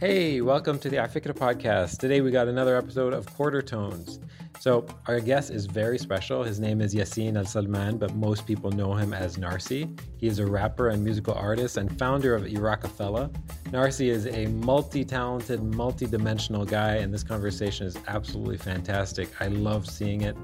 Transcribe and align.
Hey, 0.00 0.40
welcome 0.40 0.80
to 0.80 0.90
the 0.90 0.96
Afikra 0.96 1.32
podcast. 1.32 1.98
Today 1.98 2.20
we 2.20 2.32
got 2.32 2.48
another 2.48 2.76
episode 2.76 3.12
of 3.12 3.32
Quarter 3.32 3.62
Tones. 3.62 4.18
So, 4.58 4.84
our 5.06 5.20
guest 5.20 5.52
is 5.52 5.66
very 5.66 5.98
special. 5.98 6.42
His 6.42 6.58
name 6.58 6.80
is 6.80 6.92
Yassin 6.92 7.36
Al 7.36 7.44
Salman, 7.44 7.96
but 7.96 8.12
most 8.16 8.44
people 8.44 8.72
know 8.72 8.94
him 8.94 9.14
as 9.14 9.36
Narcy. 9.36 9.96
He 10.16 10.26
is 10.26 10.40
a 10.40 10.46
rapper 10.46 10.88
and 10.88 11.04
musical 11.04 11.34
artist 11.34 11.76
and 11.76 11.96
founder 11.96 12.34
of 12.34 12.44
Iraq-A-Fella. 12.44 13.30
Narcy 13.66 14.08
is 14.08 14.26
a 14.26 14.46
multi 14.46 15.04
talented, 15.04 15.62
multi 15.62 16.06
dimensional 16.06 16.64
guy, 16.64 16.96
and 16.96 17.14
this 17.14 17.22
conversation 17.22 17.86
is 17.86 17.96
absolutely 18.08 18.58
fantastic. 18.58 19.28
I 19.40 19.46
love 19.46 19.88
seeing 19.88 20.22
it. 20.22 20.36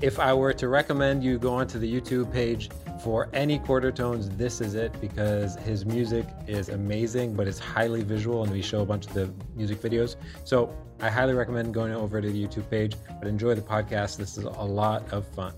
If 0.00 0.20
I 0.20 0.32
were 0.32 0.52
to 0.52 0.68
recommend 0.68 1.24
you 1.24 1.40
go 1.40 1.54
onto 1.54 1.80
the 1.80 1.92
YouTube 1.92 2.32
page 2.32 2.70
for 3.00 3.28
any 3.32 3.58
quarter 3.58 3.92
tones, 3.92 4.28
this 4.30 4.60
is 4.60 4.74
it 4.74 4.98
because 5.00 5.56
his 5.56 5.86
music 5.86 6.26
is 6.46 6.68
amazing, 6.68 7.34
but 7.34 7.46
it's 7.46 7.58
highly 7.58 8.02
visual, 8.02 8.42
and 8.42 8.52
we 8.52 8.62
show 8.62 8.80
a 8.80 8.86
bunch 8.86 9.06
of 9.06 9.14
the 9.14 9.32
music 9.54 9.80
videos. 9.80 10.16
So 10.44 10.74
I 11.00 11.08
highly 11.08 11.34
recommend 11.34 11.72
going 11.72 11.92
over 11.92 12.20
to 12.20 12.28
the 12.28 12.46
YouTube 12.46 12.68
page, 12.68 12.96
but 13.18 13.28
enjoy 13.28 13.54
the 13.54 13.62
podcast. 13.62 14.16
This 14.16 14.36
is 14.36 14.44
a 14.44 14.50
lot 14.50 15.12
of 15.12 15.26
fun. 15.28 15.54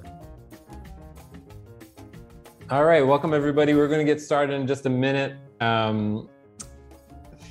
All 2.68 2.84
right, 2.84 3.04
welcome 3.04 3.34
everybody. 3.34 3.74
We're 3.74 3.88
going 3.88 4.04
to 4.06 4.12
get 4.12 4.20
started 4.20 4.54
in 4.54 4.66
just 4.66 4.86
a 4.86 4.90
minute. 4.90 5.36
Um, 5.60 6.28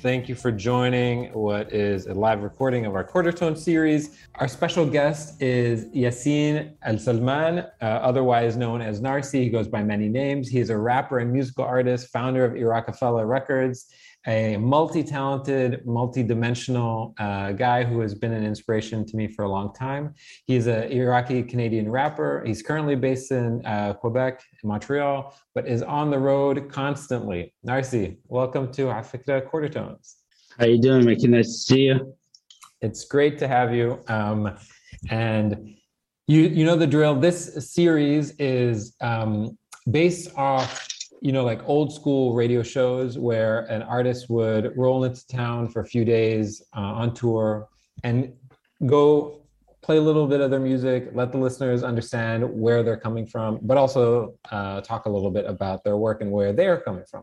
Thank 0.02 0.30
you 0.30 0.34
for 0.34 0.50
joining 0.50 1.30
what 1.34 1.74
is 1.74 2.06
a 2.06 2.14
live 2.14 2.42
recording 2.42 2.86
of 2.86 2.94
our 2.94 3.04
quarter 3.04 3.30
tone 3.30 3.54
series. 3.54 4.16
Our 4.36 4.48
special 4.48 4.86
guest 4.86 5.42
is 5.42 5.84
Yassin 5.94 6.72
Al 6.82 6.96
Salman, 6.96 7.58
uh, 7.58 7.84
otherwise 7.84 8.56
known 8.56 8.80
as 8.80 9.02
Narcy. 9.02 9.42
He 9.42 9.50
goes 9.50 9.68
by 9.68 9.82
many 9.82 10.08
names. 10.08 10.48
He 10.48 10.58
is 10.58 10.70
a 10.70 10.78
rapper 10.78 11.18
and 11.18 11.30
musical 11.30 11.64
artist, 11.64 12.08
founder 12.08 12.46
of 12.46 12.56
Iraq-A-Fella 12.56 13.26
Records, 13.26 13.92
a 14.26 14.56
multi-talented, 14.58 15.86
multi-dimensional 15.86 17.14
uh, 17.18 17.52
guy 17.52 17.84
who 17.84 18.00
has 18.00 18.14
been 18.14 18.32
an 18.32 18.44
inspiration 18.44 19.06
to 19.06 19.16
me 19.16 19.26
for 19.26 19.44
a 19.44 19.48
long 19.48 19.72
time. 19.72 20.14
He's 20.46 20.66
an 20.66 20.92
Iraqi-Canadian 20.92 21.90
rapper. 21.90 22.42
He's 22.44 22.62
currently 22.62 22.96
based 22.96 23.32
in 23.32 23.64
uh, 23.64 23.94
Quebec, 23.94 24.42
Montreal, 24.62 25.34
but 25.54 25.66
is 25.66 25.82
on 25.82 26.10
the 26.10 26.18
road 26.18 26.70
constantly. 26.70 27.54
Narcy, 27.66 28.18
welcome 28.28 28.70
to 28.72 28.82
Afikra 28.86 29.46
Quarter 29.48 29.70
Tones. 29.70 30.16
How 30.58 30.66
you 30.66 30.80
doing, 30.80 31.06
Mikey? 31.06 31.28
Nice 31.28 31.46
to 31.46 31.74
see 31.74 31.82
you. 31.84 32.14
It's 32.82 33.04
great 33.06 33.38
to 33.38 33.48
have 33.48 33.74
you. 33.74 34.02
Um, 34.08 34.56
and 35.08 35.76
you, 36.26 36.42
you 36.42 36.64
know 36.66 36.76
the 36.76 36.86
drill. 36.86 37.18
This 37.18 37.72
series 37.72 38.32
is 38.38 38.94
um, 39.00 39.56
based 39.90 40.30
off 40.36 40.86
you 41.20 41.32
know, 41.32 41.44
like 41.44 41.60
old 41.68 41.92
school 41.92 42.34
radio 42.34 42.62
shows 42.62 43.18
where 43.18 43.60
an 43.66 43.82
artist 43.82 44.30
would 44.30 44.72
roll 44.76 45.04
into 45.04 45.26
town 45.26 45.68
for 45.68 45.80
a 45.80 45.86
few 45.86 46.04
days 46.04 46.62
uh, 46.76 46.80
on 46.80 47.12
tour 47.14 47.68
and 48.04 48.32
go 48.86 49.42
play 49.82 49.96
a 49.96 50.00
little 50.00 50.26
bit 50.26 50.40
of 50.40 50.50
their 50.50 50.60
music, 50.60 51.10
let 51.14 51.32
the 51.32 51.38
listeners 51.38 51.82
understand 51.82 52.44
where 52.44 52.82
they're 52.82 52.96
coming 52.96 53.26
from, 53.26 53.58
but 53.62 53.76
also 53.76 54.34
uh, 54.50 54.80
talk 54.80 55.06
a 55.06 55.10
little 55.10 55.30
bit 55.30 55.46
about 55.46 55.84
their 55.84 55.96
work 55.96 56.20
and 56.22 56.30
where 56.30 56.52
they're 56.52 56.80
coming 56.80 57.04
from. 57.10 57.22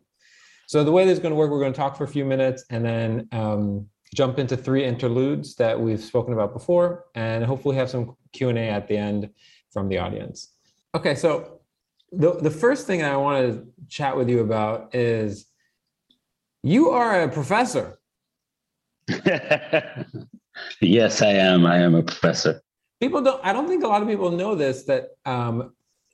So 0.67 0.83
the 0.83 0.91
way 0.91 1.05
this 1.05 1.13
is 1.13 1.19
going 1.19 1.31
to 1.31 1.35
work, 1.35 1.49
we're 1.49 1.59
going 1.59 1.73
to 1.73 1.77
talk 1.77 1.95
for 1.95 2.03
a 2.03 2.07
few 2.07 2.25
minutes 2.25 2.65
and 2.69 2.83
then 2.83 3.27
um, 3.31 3.87
jump 4.13 4.37
into 4.37 4.57
three 4.57 4.83
interludes 4.83 5.55
that 5.55 5.79
we've 5.79 6.01
spoken 6.01 6.33
about 6.33 6.53
before, 6.53 7.05
and 7.15 7.43
hopefully 7.43 7.75
have 7.75 7.89
some 7.89 8.15
Q 8.33 8.49
and 8.49 8.57
A 8.57 8.69
at 8.69 8.87
the 8.87 8.97
end 8.97 9.29
from 9.71 9.87
the 9.87 9.97
audience. 9.97 10.53
Okay, 10.95 11.15
so 11.15 11.61
the, 12.11 12.33
the 12.33 12.52
first 12.52 12.88
thing 12.88 13.03
I 13.03 13.17
want 13.17 13.53
to 13.53 13.67
chat 13.89 14.16
with 14.16 14.30
you 14.30 14.39
about 14.39 14.95
is 14.95 15.47
you 16.64 16.89
are 16.89 17.22
a 17.22 17.30
professor. 17.30 17.99
yes, 20.81 21.22
I 21.22 21.27
am. 21.27 21.66
I 21.66 21.77
am 21.77 21.95
a 21.95 22.03
professor. 22.03 22.61
People 22.99 23.22
don't, 23.22 23.44
I 23.45 23.53
don't 23.53 23.67
think 23.67 23.83
a 23.83 23.88
lot 23.88 24.02
of 24.02 24.08
people 24.08 24.31
know 24.31 24.55
this 24.55 24.83
that, 24.83 25.09
um, 25.26 25.73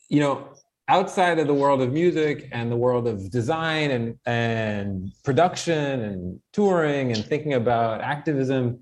you 0.10 0.20
know, 0.20 0.50
outside 0.90 1.40
of 1.40 1.48
the 1.48 1.54
world 1.54 1.82
of 1.82 1.94
music 1.94 2.50
and 2.52 2.72
the 2.72 2.76
world 2.76 3.08
of 3.08 3.32
design 3.32 3.92
and, 3.92 4.20
and 4.26 5.12
production 5.24 6.02
and 6.02 6.40
touring 6.52 7.12
and 7.14 7.26
thinking 7.26 7.54
about 7.54 8.02
activism, 8.02 8.80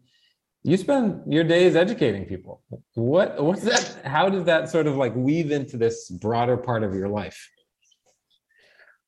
you 0.64 0.78
spend 0.78 1.22
your 1.32 1.44
days 1.44 1.76
educating 1.76 2.26
people. 2.26 2.62
What 2.94 3.42
what's 3.44 3.64
that 3.64 4.06
how 4.06 4.30
does 4.30 4.46
that 4.46 4.70
sort 4.70 4.88
of 4.88 4.96
like 4.96 5.16
weave 5.16 5.52
into 5.52 5.78
this 5.78 6.10
broader 6.10 6.58
part 6.58 6.84
of 6.84 6.94
your 6.94 7.10
life? 7.10 7.50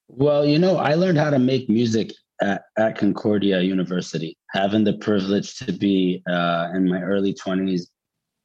Well 0.07 0.45
you 0.45 0.59
know 0.59 0.77
i 0.77 0.95
learned 0.95 1.17
how 1.17 1.29
to 1.29 1.39
make 1.39 1.69
music 1.69 2.11
at, 2.41 2.63
at 2.77 2.97
concordia 2.97 3.61
university. 3.61 4.37
Having 4.51 4.83
the 4.85 4.93
privilege 4.93 5.57
to 5.57 5.71
be 5.71 6.23
uh, 6.29 6.69
in 6.73 6.89
my 6.89 7.01
early 7.01 7.33
20s 7.33 7.87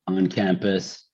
on 0.07 0.27
campus 0.27 1.07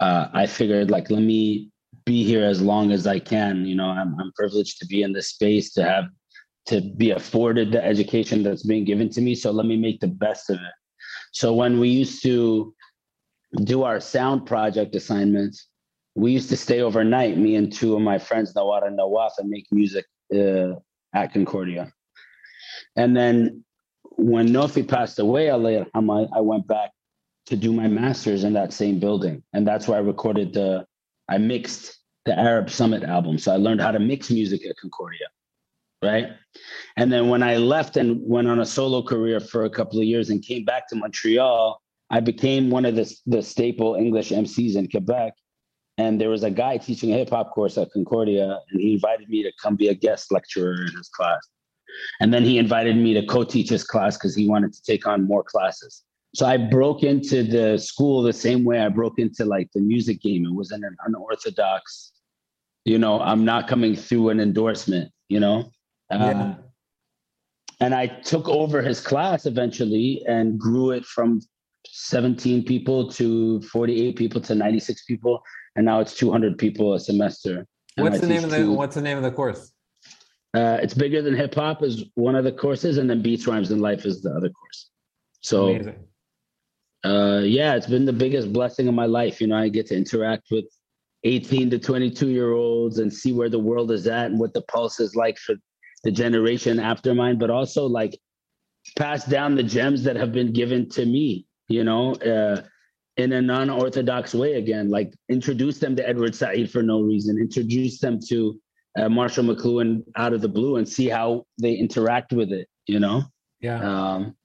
uh, 0.00 0.28
i 0.34 0.46
figured 0.46 0.90
like 0.90 1.08
let 1.10 1.22
me 1.22 1.70
be 2.04 2.22
here 2.22 2.44
as 2.44 2.60
long 2.62 2.92
as 2.92 3.06
i 3.06 3.18
can. 3.18 3.66
You 3.66 3.74
know 3.74 3.88
I'm, 3.88 4.18
I'm 4.18 4.32
privileged 4.32 4.78
to 4.78 4.86
be 4.86 5.02
in 5.02 5.12
this 5.12 5.28
space 5.28 5.74
to 5.74 5.84
have 5.84 6.04
to 6.66 6.80
be 6.80 7.10
afforded 7.10 7.72
the 7.72 7.84
education 7.84 8.42
that's 8.42 8.64
being 8.64 8.84
given 8.84 9.08
to 9.10 9.20
me. 9.20 9.34
So 9.34 9.52
let 9.52 9.66
me 9.66 9.76
make 9.76 10.00
the 10.00 10.08
best 10.08 10.50
of 10.50 10.56
it 10.56 10.74
so 11.36 11.52
when 11.52 11.78
we 11.78 11.90
used 11.90 12.22
to 12.22 12.74
do 13.62 13.82
our 13.82 14.00
sound 14.00 14.46
project 14.46 14.94
assignments, 14.94 15.68
we 16.14 16.32
used 16.32 16.48
to 16.48 16.56
stay 16.56 16.80
overnight, 16.80 17.36
me 17.36 17.56
and 17.56 17.70
two 17.70 17.94
of 17.94 18.00
my 18.00 18.16
friends, 18.18 18.54
Nawar 18.54 18.86
and 18.86 18.96
Nawaf, 18.96 19.32
and 19.36 19.50
make 19.50 19.66
music 19.70 20.06
uh, 20.34 20.76
at 21.14 21.34
Concordia. 21.34 21.92
And 22.96 23.14
then 23.14 23.62
when 24.16 24.48
Nofi 24.48 24.88
passed 24.88 25.18
away, 25.18 25.50
I 25.50 26.40
went 26.40 26.66
back 26.66 26.92
to 27.48 27.54
do 27.54 27.70
my 27.70 27.86
master's 27.86 28.42
in 28.42 28.54
that 28.54 28.72
same 28.72 28.98
building. 28.98 29.42
And 29.52 29.68
that's 29.68 29.86
where 29.86 29.98
I 29.98 30.00
recorded 30.00 30.54
the, 30.54 30.86
I 31.28 31.36
mixed 31.36 31.98
the 32.24 32.32
Arab 32.38 32.70
Summit 32.70 33.02
album. 33.02 33.36
So 33.36 33.52
I 33.52 33.56
learned 33.56 33.82
how 33.82 33.90
to 33.90 33.98
mix 33.98 34.30
music 34.30 34.64
at 34.64 34.74
Concordia 34.78 35.26
right? 36.02 36.28
And 36.96 37.12
then 37.12 37.28
when 37.28 37.42
I 37.42 37.56
left 37.56 37.96
and 37.96 38.20
went 38.22 38.48
on 38.48 38.60
a 38.60 38.66
solo 38.66 39.02
career 39.02 39.40
for 39.40 39.64
a 39.64 39.70
couple 39.70 39.98
of 39.98 40.04
years 40.04 40.30
and 40.30 40.42
came 40.42 40.64
back 40.64 40.88
to 40.88 40.96
Montreal, 40.96 41.80
I 42.10 42.20
became 42.20 42.70
one 42.70 42.84
of 42.84 42.94
the, 42.94 43.12
the 43.26 43.42
staple 43.42 43.94
English 43.94 44.30
MCs 44.30 44.76
in 44.76 44.88
Quebec. 44.88 45.34
And 45.98 46.20
there 46.20 46.28
was 46.28 46.42
a 46.42 46.50
guy 46.50 46.76
teaching 46.76 47.12
a 47.12 47.16
hip 47.16 47.30
hop 47.30 47.52
course 47.52 47.78
at 47.78 47.90
Concordia, 47.90 48.60
and 48.70 48.80
he 48.80 48.94
invited 48.94 49.28
me 49.30 49.42
to 49.42 49.50
come 49.62 49.76
be 49.76 49.88
a 49.88 49.94
guest 49.94 50.30
lecturer 50.30 50.74
in 50.74 50.94
his 50.96 51.08
class. 51.08 51.40
And 52.20 52.34
then 52.34 52.44
he 52.44 52.58
invited 52.58 52.96
me 52.96 53.14
to 53.14 53.24
co 53.24 53.44
teach 53.44 53.70
his 53.70 53.82
class 53.82 54.18
because 54.18 54.34
he 54.34 54.46
wanted 54.46 54.74
to 54.74 54.82
take 54.82 55.06
on 55.06 55.26
more 55.26 55.42
classes. 55.42 56.04
So 56.34 56.44
I 56.44 56.58
broke 56.58 57.02
into 57.02 57.42
the 57.42 57.78
school 57.78 58.22
the 58.22 58.32
same 58.32 58.62
way 58.62 58.80
I 58.80 58.90
broke 58.90 59.18
into 59.18 59.46
like 59.46 59.70
the 59.72 59.80
music 59.80 60.20
game. 60.20 60.44
It 60.44 60.54
was 60.54 60.70
an 60.70 60.84
unorthodox, 61.06 62.12
you 62.84 62.98
know, 62.98 63.20
I'm 63.20 63.46
not 63.46 63.68
coming 63.68 63.96
through 63.96 64.28
an 64.28 64.40
endorsement, 64.40 65.10
you 65.30 65.40
know? 65.40 65.70
Um, 66.10 66.20
yeah. 66.20 66.54
And 67.80 67.94
I 67.94 68.06
took 68.06 68.48
over 68.48 68.80
his 68.80 69.00
class 69.00 69.44
eventually 69.44 70.22
and 70.26 70.58
grew 70.58 70.92
it 70.92 71.04
from 71.04 71.40
17 71.86 72.64
people 72.64 73.10
to 73.12 73.60
48 73.62 74.16
people 74.16 74.40
to 74.42 74.54
96 74.54 75.04
people, 75.04 75.42
and 75.76 75.84
now 75.84 76.00
it's 76.00 76.14
200 76.14 76.58
people 76.58 76.94
a 76.94 77.00
semester. 77.00 77.66
What's 77.96 78.20
the 78.20 78.26
name 78.26 78.44
of 78.44 78.50
the 78.50 78.58
two, 78.58 78.72
What's 78.72 78.94
the 78.94 79.02
name 79.02 79.16
of 79.16 79.22
the 79.22 79.30
course? 79.30 79.72
Uh, 80.54 80.78
it's 80.82 80.94
bigger 80.94 81.20
than 81.20 81.34
hip 81.34 81.54
hop 81.54 81.82
is 81.82 82.04
one 82.14 82.34
of 82.34 82.44
the 82.44 82.52
courses, 82.52 82.98
and 82.98 83.08
then 83.10 83.22
beats, 83.22 83.46
rhymes, 83.46 83.70
and 83.70 83.80
life 83.80 84.06
is 84.06 84.22
the 84.22 84.30
other 84.30 84.48
course. 84.48 84.90
So, 85.40 85.68
Amazing. 85.68 86.04
Uh, 87.04 87.42
yeah, 87.44 87.76
it's 87.76 87.86
been 87.86 88.04
the 88.04 88.12
biggest 88.12 88.52
blessing 88.52 88.88
of 88.88 88.94
my 88.94 89.06
life. 89.06 89.40
You 89.40 89.46
know, 89.46 89.56
I 89.56 89.68
get 89.68 89.86
to 89.88 89.96
interact 89.96 90.48
with 90.50 90.64
18 91.24 91.70
to 91.70 91.78
22 91.78 92.28
year 92.28 92.52
olds 92.52 92.98
and 92.98 93.12
see 93.12 93.32
where 93.32 93.48
the 93.48 93.58
world 93.58 93.90
is 93.90 94.06
at 94.06 94.26
and 94.26 94.40
what 94.40 94.54
the 94.54 94.62
pulse 94.62 94.98
is 94.98 95.14
like 95.14 95.38
for 95.38 95.54
the 96.04 96.10
generation 96.10 96.78
after 96.78 97.14
mine, 97.14 97.38
but 97.38 97.50
also 97.50 97.86
like 97.86 98.18
pass 98.96 99.24
down 99.24 99.54
the 99.54 99.62
gems 99.62 100.04
that 100.04 100.16
have 100.16 100.32
been 100.32 100.52
given 100.52 100.88
to 100.90 101.04
me, 101.04 101.46
you 101.68 101.84
know, 101.84 102.14
uh, 102.14 102.62
in 103.16 103.32
a 103.32 103.42
non-orthodox 103.42 104.34
way 104.34 104.54
again, 104.54 104.90
like 104.90 105.12
introduce 105.28 105.78
them 105.78 105.96
to 105.96 106.06
Edward 106.06 106.34
Said 106.34 106.70
for 106.70 106.82
no 106.82 107.00
reason, 107.00 107.38
introduce 107.38 107.98
them 107.98 108.20
to 108.28 108.60
uh, 108.98 109.08
Marshall 109.08 109.44
McLuhan 109.44 110.04
out 110.16 110.32
of 110.32 110.42
the 110.42 110.48
blue 110.48 110.76
and 110.76 110.88
see 110.88 111.08
how 111.08 111.44
they 111.60 111.72
interact 111.72 112.32
with 112.32 112.52
it, 112.52 112.68
you 112.86 113.00
know? 113.00 113.22
Yeah. 113.60 113.80
Um, 113.80 114.36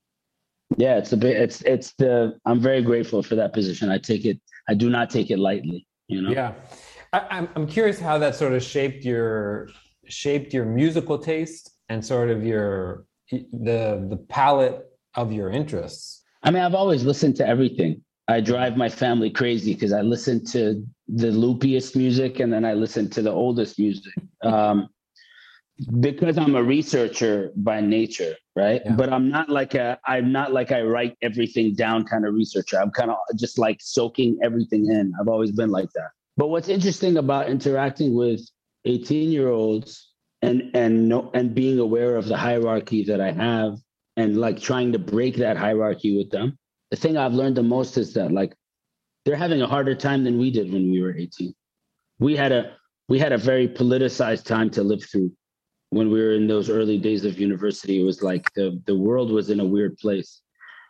yeah, 0.77 0.97
it's 0.97 1.11
a 1.11 1.17
bit, 1.17 1.35
it's, 1.35 1.61
it's 1.63 1.93
the, 1.97 2.37
I'm 2.45 2.61
very 2.61 2.81
grateful 2.81 3.21
for 3.21 3.35
that 3.35 3.53
position. 3.53 3.89
I 3.89 3.97
take 3.97 4.25
it, 4.25 4.39
I 4.69 4.73
do 4.73 4.89
not 4.89 5.09
take 5.09 5.29
it 5.31 5.37
lightly, 5.37 5.85
you 6.07 6.21
know? 6.21 6.31
Yeah. 6.31 6.53
I, 7.11 7.27
I'm, 7.29 7.49
I'm 7.55 7.67
curious 7.67 7.99
how 7.99 8.17
that 8.19 8.35
sort 8.35 8.53
of 8.53 8.63
shaped 8.63 9.03
your 9.03 9.69
shaped 10.11 10.53
your 10.53 10.65
musical 10.65 11.17
taste 11.17 11.71
and 11.89 12.03
sort 12.05 12.29
of 12.29 12.43
your 12.43 13.05
the 13.31 14.05
the 14.09 14.17
palette 14.29 14.85
of 15.15 15.31
your 15.31 15.49
interests? 15.49 16.23
I 16.43 16.51
mean, 16.51 16.63
I've 16.63 16.75
always 16.75 17.03
listened 17.03 17.35
to 17.37 17.47
everything. 17.47 18.01
I 18.27 18.39
drive 18.39 18.77
my 18.77 18.89
family 18.89 19.29
crazy 19.29 19.73
because 19.73 19.93
I 19.93 20.01
listen 20.01 20.45
to 20.45 20.85
the 21.07 21.27
loopiest 21.27 21.95
music 21.95 22.39
and 22.39 22.51
then 22.51 22.63
I 22.63 22.73
listen 22.73 23.09
to 23.11 23.21
the 23.21 23.31
oldest 23.31 23.77
music. 23.77 24.13
Um, 24.43 24.89
because 25.99 26.37
I'm 26.37 26.55
a 26.55 26.63
researcher 26.63 27.51
by 27.55 27.81
nature, 27.81 28.35
right? 28.55 28.81
Yeah. 28.85 28.93
But 28.93 29.11
I'm 29.11 29.29
not 29.29 29.49
like 29.49 29.73
a 29.73 29.99
I'm 30.05 30.31
not 30.31 30.53
like 30.53 30.71
I 30.71 30.81
write 30.81 31.17
everything 31.21 31.73
down 31.73 32.05
kind 32.05 32.25
of 32.25 32.33
researcher. 32.33 32.79
I'm 32.79 32.91
kind 32.91 33.09
of 33.09 33.17
just 33.37 33.57
like 33.57 33.77
soaking 33.81 34.39
everything 34.43 34.85
in. 34.91 35.13
I've 35.19 35.27
always 35.27 35.51
been 35.51 35.71
like 35.71 35.89
that. 35.95 36.09
But 36.37 36.47
what's 36.47 36.69
interesting 36.69 37.17
about 37.17 37.49
interacting 37.49 38.15
with 38.15 38.41
18 38.85 39.31
year 39.31 39.49
olds 39.49 40.11
and 40.41 40.71
and 40.73 41.07
no 41.07 41.29
and 41.33 41.53
being 41.53 41.79
aware 41.79 42.15
of 42.15 42.25
the 42.25 42.37
hierarchy 42.37 43.03
that 43.03 43.21
I 43.21 43.31
have 43.31 43.77
and 44.17 44.37
like 44.37 44.59
trying 44.59 44.91
to 44.93 44.99
break 44.99 45.35
that 45.37 45.57
hierarchy 45.57 46.17
with 46.17 46.31
them. 46.31 46.57
The 46.89 46.97
thing 46.97 47.17
I've 47.17 47.33
learned 47.33 47.57
the 47.57 47.63
most 47.63 47.97
is 47.97 48.13
that 48.13 48.31
like 48.31 48.53
they're 49.25 49.35
having 49.35 49.61
a 49.61 49.67
harder 49.67 49.95
time 49.95 50.23
than 50.23 50.39
we 50.39 50.51
did 50.51 50.71
when 50.71 50.91
we 50.91 51.01
were 51.01 51.15
18. 51.15 51.53
We 52.19 52.35
had 52.35 52.51
a 52.51 52.75
we 53.07 53.19
had 53.19 53.33
a 53.33 53.37
very 53.37 53.67
politicized 53.67 54.45
time 54.45 54.69
to 54.71 54.83
live 54.83 55.03
through 55.03 55.31
when 55.89 56.09
we 56.09 56.21
were 56.21 56.31
in 56.31 56.47
those 56.47 56.69
early 56.69 56.97
days 56.97 57.25
of 57.25 57.39
university 57.39 58.01
it 58.01 58.05
was 58.05 58.23
like 58.23 58.51
the 58.53 58.81
the 58.85 58.95
world 58.95 59.29
was 59.29 59.49
in 59.49 59.59
a 59.59 59.65
weird 59.65 59.97
place 59.97 60.41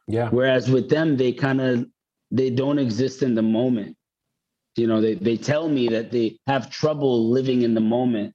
yeah 0.08 0.30
whereas 0.30 0.70
with 0.70 0.90
them 0.90 1.18
they 1.18 1.32
kind 1.32 1.60
of 1.60 1.86
they 2.30 2.50
don't 2.50 2.80
exist 2.80 3.24
in 3.24 3.36
the 3.36 3.42
moment 3.42 3.98
you 4.76 4.88
know 4.88 5.02
they, 5.02 5.16
they 5.16 5.38
tell 5.38 5.68
me 5.68 5.88
that 5.90 6.12
they 6.12 6.40
have 6.48 6.70
trouble 6.70 7.30
living 7.30 7.62
in 7.64 7.74
the 7.74 7.82
moment 7.82 8.34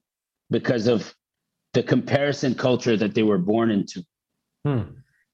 because 0.51 0.87
of 0.87 1.15
the 1.73 1.83
comparison 1.83 2.55
culture 2.55 2.97
that 2.97 3.15
they 3.15 3.23
were 3.23 3.39
born 3.39 3.71
into. 3.71 4.03
Hmm. 4.65 4.83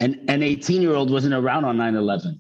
and 0.01 0.21
an 0.29 0.43
18 0.43 0.83
year 0.83 0.95
old 0.95 1.11
wasn't 1.11 1.33
around 1.33 1.65
on 1.65 1.79
9-11 1.79 2.39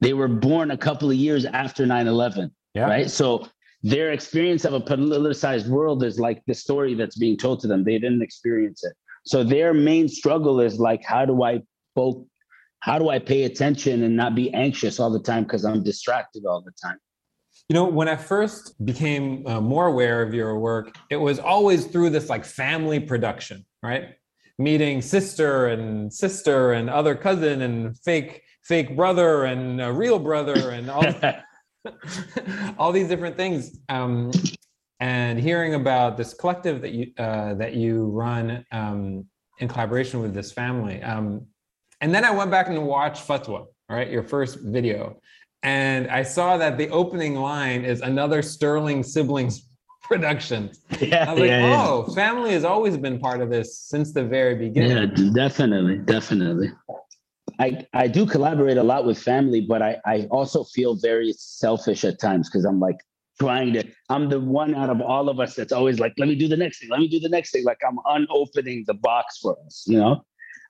they 0.00 0.12
were 0.12 0.26
born 0.26 0.72
a 0.72 0.76
couple 0.76 1.08
of 1.08 1.16
years 1.16 1.44
after 1.44 1.86
9-11 1.86 2.50
yeah. 2.74 2.88
right? 2.88 3.10
So 3.10 3.48
their 3.82 4.12
experience 4.12 4.64
of 4.64 4.74
a 4.74 4.80
politicized 4.80 5.68
world 5.68 6.04
is 6.04 6.18
like 6.18 6.42
the 6.46 6.54
story 6.54 6.94
that's 6.94 7.16
being 7.16 7.36
told 7.36 7.60
to 7.60 7.66
them. 7.66 7.84
They 7.84 7.98
didn't 7.98 8.22
experience 8.22 8.84
it. 8.84 8.92
So 9.24 9.44
their 9.44 9.74
main 9.74 10.08
struggle 10.08 10.60
is 10.60 10.78
like 10.80 11.04
how 11.04 11.24
do 11.24 11.42
i 11.42 11.62
both 11.94 12.24
how 12.80 12.98
do 12.98 13.10
i 13.10 13.18
pay 13.18 13.44
attention 13.44 14.02
and 14.02 14.16
not 14.16 14.34
be 14.34 14.52
anxious 14.52 14.98
all 14.98 15.10
the 15.10 15.20
time 15.20 15.44
because 15.44 15.64
i'm 15.64 15.84
distracted 15.84 16.44
all 16.44 16.60
the 16.60 16.72
time 16.82 16.98
You 17.68 17.74
know, 17.74 17.84
when 17.84 18.08
I 18.08 18.16
first 18.16 18.84
became 18.84 19.46
uh, 19.46 19.60
more 19.60 19.86
aware 19.86 20.22
of 20.22 20.34
your 20.34 20.58
work, 20.58 20.94
it 21.10 21.16
was 21.16 21.38
always 21.38 21.86
through 21.86 22.10
this 22.10 22.28
like 22.28 22.44
family 22.44 23.00
production, 23.00 23.64
right? 23.82 24.10
Meeting 24.58 25.00
sister 25.00 25.68
and 25.68 26.12
sister 26.12 26.72
and 26.72 26.90
other 26.90 27.14
cousin 27.14 27.62
and 27.62 27.98
fake 27.98 28.42
fake 28.64 28.94
brother 28.94 29.44
and 29.44 29.80
a 29.80 29.92
real 29.92 30.18
brother 30.18 30.70
and 30.70 30.90
all 30.90 31.04
all 32.78 32.92
these 32.92 33.08
different 33.08 33.36
things. 33.36 33.78
Um, 33.88 34.30
and 35.00 35.38
hearing 35.38 35.74
about 35.74 36.16
this 36.16 36.32
collective 36.34 36.80
that 36.82 36.92
you 36.92 37.12
uh, 37.18 37.54
that 37.54 37.74
you 37.74 38.06
run 38.06 38.64
um, 38.70 39.26
in 39.58 39.68
collaboration 39.68 40.20
with 40.20 40.32
this 40.32 40.52
family. 40.52 41.02
Um, 41.02 41.46
and 42.00 42.14
then 42.14 42.24
I 42.24 42.30
went 42.30 42.50
back 42.50 42.68
and 42.68 42.84
watched 42.84 43.26
Fatwa, 43.26 43.66
right? 43.88 44.10
Your 44.10 44.22
first 44.22 44.58
video. 44.60 45.20
And 45.62 46.08
I 46.08 46.22
saw 46.22 46.56
that 46.56 46.76
the 46.76 46.88
opening 46.90 47.36
line 47.36 47.84
is 47.84 48.00
another 48.00 48.42
Sterling 48.42 49.02
Siblings 49.02 49.68
production. 50.02 50.70
yeah, 51.00 51.28
I 51.28 51.32
was 51.32 51.40
like, 51.40 51.48
yeah, 51.48 51.66
yeah. 51.68 51.86
oh, 51.86 52.12
family 52.14 52.52
has 52.52 52.64
always 52.64 52.96
been 52.96 53.18
part 53.18 53.40
of 53.40 53.50
this 53.50 53.78
since 53.78 54.12
the 54.12 54.24
very 54.24 54.56
beginning. 54.56 54.90
Yeah, 54.96 55.30
definitely, 55.32 55.98
definitely. 55.98 56.70
I 57.58 57.86
I 57.92 58.08
do 58.08 58.26
collaborate 58.26 58.76
a 58.76 58.82
lot 58.82 59.04
with 59.06 59.18
family, 59.18 59.60
but 59.60 59.82
I 59.82 59.98
I 60.04 60.26
also 60.30 60.64
feel 60.64 60.96
very 60.96 61.32
selfish 61.34 62.04
at 62.04 62.18
times 62.18 62.48
because 62.48 62.64
I'm 62.64 62.80
like 62.80 62.98
trying 63.40 63.72
to. 63.74 63.84
I'm 64.08 64.28
the 64.28 64.40
one 64.40 64.74
out 64.74 64.90
of 64.90 65.00
all 65.00 65.28
of 65.28 65.38
us 65.38 65.54
that's 65.54 65.72
always 65.72 66.00
like, 66.00 66.14
let 66.18 66.28
me 66.28 66.34
do 66.34 66.48
the 66.48 66.56
next 66.56 66.80
thing, 66.80 66.90
let 66.90 67.00
me 67.00 67.08
do 67.08 67.20
the 67.20 67.28
next 67.28 67.52
thing. 67.52 67.64
Like 67.64 67.78
I'm 67.86 67.98
unopening 68.06 68.84
the 68.86 68.94
box 68.94 69.38
for 69.38 69.56
us, 69.64 69.84
you 69.86 69.98
know. 69.98 70.24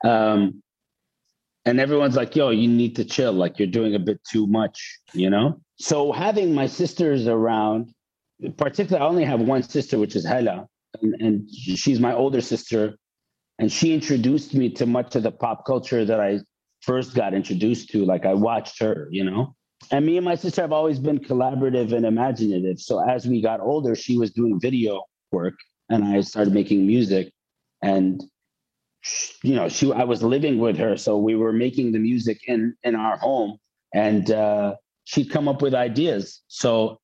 Um, 0.04 0.62
and 1.64 1.80
everyone's 1.80 2.16
like, 2.16 2.34
yo, 2.34 2.50
you 2.50 2.68
need 2.68 2.96
to 2.96 3.04
chill. 3.04 3.32
Like 3.32 3.58
you're 3.58 3.68
doing 3.68 3.94
a 3.94 3.98
bit 3.98 4.20
too 4.30 4.46
much, 4.46 4.98
you 5.12 5.30
know. 5.30 5.60
So 5.78 6.12
having 6.12 6.54
my 6.54 6.66
sisters 6.66 7.26
around, 7.26 7.92
particularly, 8.56 9.04
I 9.04 9.08
only 9.08 9.24
have 9.24 9.40
one 9.40 9.62
sister, 9.62 9.98
which 9.98 10.16
is 10.16 10.24
hella 10.24 10.66
and, 11.00 11.14
and 11.20 11.50
she's 11.50 12.00
my 12.00 12.12
older 12.12 12.40
sister 12.40 12.96
and 13.58 13.70
she 13.70 13.94
introduced 13.94 14.54
me 14.54 14.70
to 14.70 14.86
much 14.86 15.14
of 15.14 15.22
the 15.22 15.30
pop 15.30 15.64
culture 15.64 16.04
that 16.04 16.20
I 16.20 16.40
first 16.80 17.14
got 17.14 17.34
introduced 17.34 17.90
to. 17.90 18.04
Like 18.04 18.26
I 18.26 18.34
watched 18.34 18.80
her, 18.80 19.08
you 19.10 19.24
know. 19.24 19.54
And 19.90 20.06
me 20.06 20.16
and 20.16 20.24
my 20.24 20.34
sister 20.34 20.62
have 20.62 20.72
always 20.72 20.98
been 20.98 21.18
collaborative 21.18 21.92
and 21.92 22.06
imaginative. 22.06 22.80
So 22.80 22.98
as 22.98 23.26
we 23.26 23.40
got 23.40 23.60
older, 23.60 23.94
she 23.94 24.16
was 24.16 24.32
doing 24.32 24.58
video 24.60 25.02
work, 25.32 25.54
and 25.88 26.04
I 26.04 26.20
started 26.20 26.54
making 26.54 26.86
music. 26.86 27.32
And 27.82 28.22
you 29.42 29.54
know, 29.54 29.68
she 29.68 29.92
I 29.92 30.04
was 30.04 30.22
living 30.22 30.58
with 30.58 30.76
her, 30.78 30.96
so 30.96 31.18
we 31.18 31.34
were 31.34 31.52
making 31.52 31.92
the 31.92 31.98
music 31.98 32.40
in 32.46 32.74
in 32.84 32.94
our 32.94 33.16
home, 33.16 33.58
and 33.94 34.30
uh, 34.30 34.76
she'd 35.04 35.30
come 35.30 35.48
up 35.48 35.62
with 35.62 35.74
ideas. 35.74 36.42
So 36.48 37.00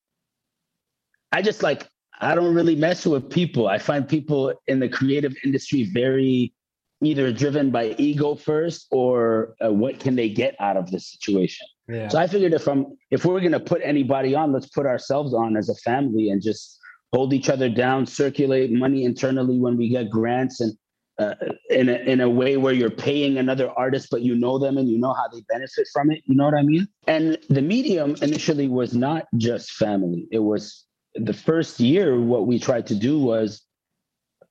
I 1.32 1.42
just 1.42 1.62
like 1.62 1.88
I 2.20 2.34
don't 2.34 2.54
really 2.54 2.76
mess 2.76 3.06
with 3.06 3.30
people. 3.30 3.68
I 3.68 3.78
find 3.78 4.08
people 4.08 4.54
in 4.66 4.80
the 4.80 4.88
creative 4.88 5.34
industry 5.44 5.84
very 5.92 6.52
either 7.00 7.32
driven 7.32 7.70
by 7.70 7.94
ego 7.98 8.34
first 8.34 8.88
or 8.90 9.54
uh, 9.64 9.72
what 9.72 10.00
can 10.00 10.16
they 10.16 10.28
get 10.28 10.56
out 10.60 10.76
of 10.76 10.90
the 10.90 10.98
situation. 10.98 11.66
Yeah. 11.88 12.08
So 12.08 12.18
I 12.18 12.26
figured 12.26 12.52
if 12.52 12.66
I'm 12.68 12.86
if 13.10 13.24
we're 13.24 13.40
gonna 13.40 13.60
put 13.60 13.80
anybody 13.82 14.34
on, 14.34 14.52
let's 14.52 14.68
put 14.68 14.86
ourselves 14.86 15.34
on 15.34 15.56
as 15.56 15.68
a 15.68 15.74
family 15.76 16.30
and 16.30 16.42
just 16.42 16.78
hold 17.12 17.32
each 17.32 17.48
other 17.48 17.68
down, 17.68 18.06
circulate 18.06 18.70
money 18.70 19.04
internally 19.04 19.58
when 19.58 19.76
we 19.76 19.88
get 19.88 20.10
grants 20.10 20.60
and 20.60 20.76
uh, 21.18 21.34
in 21.70 21.88
a 21.88 21.94
in 21.94 22.20
a 22.20 22.28
way 22.28 22.56
where 22.56 22.72
you're 22.72 22.90
paying 22.90 23.38
another 23.38 23.70
artist, 23.72 24.08
but 24.10 24.22
you 24.22 24.34
know 24.34 24.58
them 24.58 24.78
and 24.78 24.88
you 24.88 24.98
know 24.98 25.12
how 25.12 25.26
they 25.28 25.40
benefit 25.48 25.88
from 25.92 26.10
it. 26.10 26.22
You 26.26 26.36
know 26.36 26.44
what 26.44 26.54
I 26.54 26.62
mean? 26.62 26.86
And 27.06 27.38
the 27.48 27.62
medium 27.62 28.16
initially 28.22 28.68
was 28.68 28.94
not 28.94 29.26
just 29.36 29.72
family. 29.72 30.28
It 30.30 30.38
was 30.38 30.84
the 31.14 31.32
first 31.32 31.80
year. 31.80 32.20
What 32.20 32.46
we 32.46 32.58
tried 32.58 32.86
to 32.88 32.94
do 32.94 33.18
was 33.18 33.62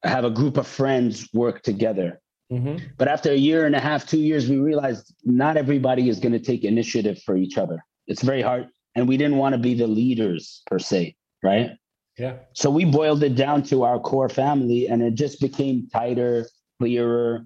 have 0.03 0.25
a 0.25 0.29
group 0.29 0.57
of 0.57 0.67
friends 0.67 1.27
work 1.33 1.63
together. 1.63 2.19
Mhm. 2.51 2.81
But 2.97 3.07
after 3.07 3.31
a 3.31 3.35
year 3.35 3.65
and 3.65 3.75
a 3.75 3.79
half, 3.79 4.07
two 4.07 4.19
years, 4.19 4.49
we 4.49 4.57
realized 4.57 5.13
not 5.23 5.57
everybody 5.57 6.09
is 6.09 6.19
going 6.19 6.31
to 6.33 6.39
take 6.39 6.63
initiative 6.63 7.21
for 7.23 7.35
each 7.35 7.57
other. 7.57 7.83
It's 8.07 8.21
very 8.21 8.41
hard. 8.41 8.67
And 8.95 9.07
we 9.07 9.17
didn't 9.17 9.37
want 9.37 9.53
to 9.53 9.59
be 9.59 9.73
the 9.73 9.87
leaders 9.87 10.61
per 10.65 10.79
se, 10.79 11.15
right? 11.43 11.71
Yeah. 12.17 12.37
So 12.53 12.69
we 12.69 12.85
boiled 12.85 13.23
it 13.23 13.35
down 13.35 13.63
to 13.63 13.83
our 13.83 13.99
core 13.99 14.29
family 14.29 14.87
and 14.87 15.03
it 15.03 15.13
just 15.13 15.39
became 15.39 15.87
tighter, 15.93 16.47
clearer, 16.79 17.45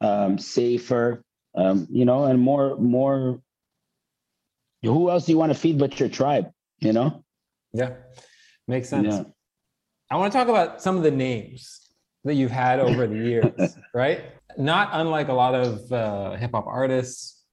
um, 0.00 0.38
safer, 0.38 1.22
um, 1.54 1.86
you 1.90 2.04
know, 2.04 2.24
and 2.24 2.40
more, 2.40 2.76
more. 2.76 3.40
Who 4.82 5.10
else 5.10 5.26
do 5.26 5.32
you 5.32 5.38
want 5.38 5.52
to 5.52 5.58
feed 5.58 5.78
but 5.78 5.98
your 5.98 6.08
tribe, 6.08 6.50
you 6.80 6.92
know? 6.92 7.24
Yeah. 7.72 7.94
Makes 8.68 8.88
sense. 8.88 9.14
Yeah. 9.14 9.24
I 10.10 10.16
want 10.16 10.32
to 10.32 10.38
talk 10.38 10.48
about 10.48 10.80
some 10.80 10.96
of 10.96 11.02
the 11.02 11.10
names 11.10 11.80
that 12.24 12.34
you've 12.34 12.50
had 12.50 12.78
over 12.78 13.06
the 13.06 13.16
years, 13.16 13.76
right? 13.94 14.24
Not 14.56 14.90
unlike 14.92 15.28
a 15.28 15.32
lot 15.32 15.54
of 15.54 15.92
uh, 15.92 16.36
hip 16.36 16.52
hop 16.52 16.66
artists, 16.66 17.44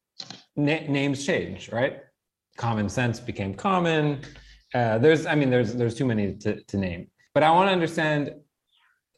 na- 0.56 0.88
names 0.88 1.26
change, 1.26 1.72
right? 1.72 2.00
Common 2.58 2.90
sense 2.90 3.20
became 3.20 3.54
common. 3.54 4.22
Uh, 4.74 4.98
there's, 5.00 5.26
I 5.26 5.36
mean, 5.36 5.50
there's 5.50 5.74
there's 5.74 5.96
too 5.96 6.06
many 6.06 6.36
to, 6.36 6.62
to 6.64 6.78
name, 6.78 7.08
but 7.34 7.44
I 7.44 7.52
want 7.52 7.68
to 7.70 7.74
understand 7.74 8.34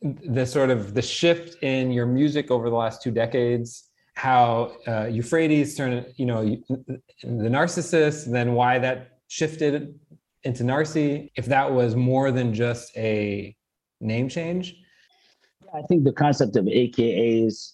the 0.05 0.45
sort 0.45 0.69
of 0.69 0.93
the 0.93 1.01
shift 1.01 1.61
in 1.63 1.91
your 1.91 2.05
music 2.05 2.51
over 2.51 2.69
the 2.69 2.75
last 2.75 3.01
two 3.01 3.11
decades. 3.11 3.89
How 4.15 4.77
uh, 4.87 5.05
Euphrates 5.05 5.75
turned, 5.75 6.05
you 6.15 6.25
know, 6.25 6.43
the 6.45 7.49
narcissist, 7.49 8.31
then 8.31 8.53
why 8.53 8.79
that 8.79 9.19
shifted 9.27 9.99
into 10.43 10.63
Narcy, 10.63 11.31
if 11.35 11.47
that 11.47 11.69
was 11.71 11.95
more 11.95 12.31
than 12.31 12.53
just 12.53 12.95
a 12.95 13.55
name 13.99 14.29
change. 14.29 14.75
I 15.73 15.81
think 15.89 16.03
the 16.03 16.13
concept 16.13 16.55
of 16.55 16.65
AKAs 16.65 17.73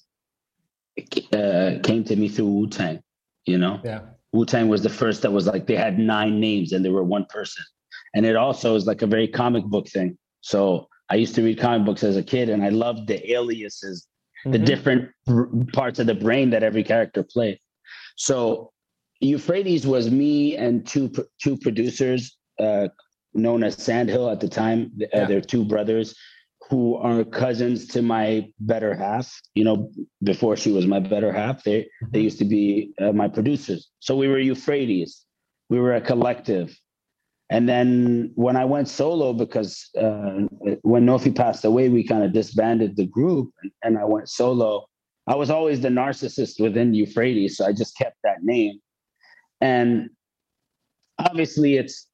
uh, 1.33 1.79
came 1.83 2.03
to 2.05 2.15
me 2.15 2.29
through 2.29 2.47
Wu 2.47 2.67
Tang, 2.67 3.03
you 3.45 3.57
know? 3.57 3.79
Yeah. 3.83 4.01
Wu 4.31 4.45
Tang 4.45 4.69
was 4.69 4.81
the 4.81 4.89
first 4.89 5.21
that 5.21 5.31
was 5.31 5.45
like 5.45 5.67
they 5.67 5.75
had 5.75 5.99
nine 5.99 6.39
names 6.39 6.71
and 6.71 6.83
they 6.83 6.89
were 6.89 7.03
one 7.03 7.25
person. 7.25 7.63
And 8.15 8.25
it 8.25 8.35
also 8.35 8.75
is 8.75 8.87
like 8.87 9.01
a 9.01 9.07
very 9.07 9.27
comic 9.27 9.65
book 9.65 9.87
thing. 9.89 10.17
So 10.39 10.87
I 11.11 11.15
used 11.15 11.35
to 11.35 11.43
read 11.43 11.59
comic 11.59 11.85
books 11.85 12.03
as 12.03 12.15
a 12.15 12.23
kid 12.23 12.49
and 12.49 12.63
I 12.63 12.69
loved 12.69 13.07
the 13.07 13.19
aliases, 13.33 14.07
the 14.45 14.57
Mhm. 14.57 14.65
different 14.65 15.09
parts 15.73 15.99
of 15.99 16.07
the 16.07 16.15
brain 16.15 16.49
that 16.51 16.63
every 16.63 16.83
character 16.83 17.21
played. 17.21 17.59
So 18.15 18.71
Euphrates 19.19 19.85
was 19.85 20.09
me 20.09 20.55
and 20.57 20.87
two 20.87 21.11
two 21.43 21.57
producers 21.57 22.37
uh, 22.59 22.87
known 23.33 23.63
as 23.63 23.75
Sandhill 23.75 24.29
at 24.29 24.39
the 24.39 24.47
time. 24.47 24.79
Uh, 25.01 25.05
Yeah. 25.13 25.25
They're 25.27 25.41
two 25.41 25.65
brothers 25.65 26.15
who 26.69 26.95
are 26.95 27.23
cousins 27.25 27.87
to 27.87 28.01
my 28.01 28.49
better 28.59 28.93
half. 28.95 29.27
You 29.55 29.65
know, 29.65 29.91
before 30.23 30.55
she 30.55 30.71
was 30.71 30.85
my 30.87 30.99
better 30.99 31.31
half, 31.33 31.63
they 31.63 31.79
they 32.11 32.19
Mhm. 32.21 32.23
used 32.29 32.39
to 32.39 32.45
be 32.45 32.93
uh, 33.01 33.11
my 33.11 33.27
producers. 33.27 33.89
So 33.99 34.15
we 34.15 34.27
were 34.29 34.39
Euphrates. 34.39 35.25
We 35.69 35.79
were 35.79 35.93
a 35.95 36.01
collective. 36.01 36.67
And 37.51 37.67
then 37.67 38.31
when 38.35 38.55
I 38.55 38.63
went 38.63 38.87
solo, 38.87 39.33
because 39.33 39.89
uh, 39.99 40.47
when 40.83 41.05
Nofi 41.05 41.35
passed 41.35 41.65
away, 41.65 41.89
we 41.89 42.01
kind 42.01 42.23
of 42.23 42.31
disbanded 42.31 42.95
the 42.95 43.05
group 43.05 43.51
and, 43.61 43.71
and 43.83 43.97
I 43.97 44.05
went 44.05 44.29
solo. 44.29 44.85
I 45.27 45.35
was 45.35 45.49
always 45.49 45.81
the 45.81 45.89
narcissist 45.89 46.61
within 46.61 46.93
Euphrates, 46.93 47.57
so 47.57 47.65
I 47.65 47.73
just 47.73 47.97
kept 47.97 48.15
that 48.23 48.41
name. 48.41 48.79
And 49.59 50.11
obviously, 51.19 51.75
it's 51.75 52.07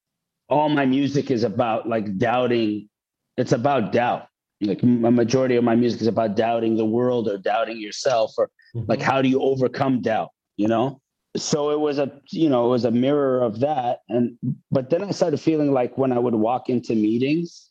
all 0.49 0.69
my 0.69 0.87
music 0.87 1.29
is 1.29 1.43
about 1.43 1.87
like 1.87 2.17
doubting. 2.17 2.89
It's 3.37 3.51
about 3.51 3.91
doubt. 3.91 4.27
Like 4.59 4.81
a 4.81 4.87
majority 4.87 5.55
of 5.55 5.63
my 5.63 5.75
music 5.75 6.01
is 6.01 6.07
about 6.07 6.35
doubting 6.35 6.77
the 6.77 6.85
world 6.85 7.27
or 7.27 7.37
doubting 7.37 7.79
yourself, 7.79 8.33
or 8.39 8.49
mm-hmm. 8.75 8.85
like 8.87 9.01
how 9.01 9.21
do 9.21 9.29
you 9.29 9.39
overcome 9.39 10.01
doubt? 10.01 10.29
You 10.57 10.67
know, 10.67 10.99
so 11.37 11.69
it 11.69 11.79
was 11.79 11.99
a 11.99 12.11
you 12.31 12.49
know 12.49 12.65
it 12.65 12.69
was 12.69 12.85
a 12.85 12.91
mirror 12.91 13.41
of 13.41 13.59
that. 13.59 13.99
And 14.09 14.37
but 14.71 14.89
then 14.89 15.03
i 15.03 15.11
started 15.11 15.39
feeling 15.39 15.71
like 15.71 15.97
when 15.97 16.11
i 16.11 16.19
would 16.19 16.35
walk 16.35 16.69
into 16.69 16.95
meetings 16.95 17.69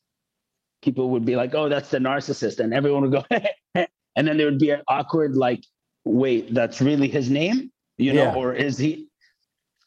people 0.82 1.10
would 1.10 1.24
be 1.24 1.36
like 1.36 1.54
oh 1.54 1.68
that's 1.68 1.90
the 1.90 1.98
narcissist 1.98 2.60
and 2.60 2.72
everyone 2.72 3.02
would 3.02 3.12
go 3.12 3.24
and 3.74 4.28
then 4.28 4.36
there 4.36 4.46
would 4.46 4.58
be 4.58 4.70
an 4.70 4.82
awkward 4.88 5.36
like 5.36 5.64
wait 6.04 6.54
that's 6.54 6.80
really 6.80 7.08
his 7.08 7.28
name? 7.30 7.70
You 7.98 8.12
know 8.12 8.24
yeah. 8.24 8.34
or 8.34 8.54
is 8.54 8.78
he? 8.78 9.08